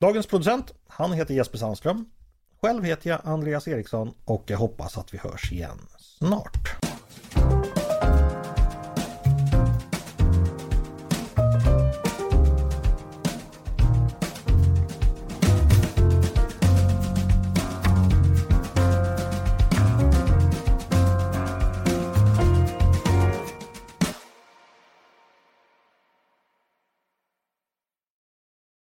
Dagens 0.00 0.26
producent, 0.26 0.74
han 0.86 1.12
heter 1.12 1.34
Jesper 1.34 1.58
Sandström. 1.58 2.10
Själv 2.60 2.84
heter 2.84 3.10
jag 3.10 3.20
Andreas 3.24 3.68
Eriksson 3.68 4.14
och 4.24 4.44
jag 4.46 4.58
hoppas 4.58 4.98
att 4.98 5.14
vi 5.14 5.18
hörs 5.18 5.52
igen 5.52 5.78
snart. 5.98 6.87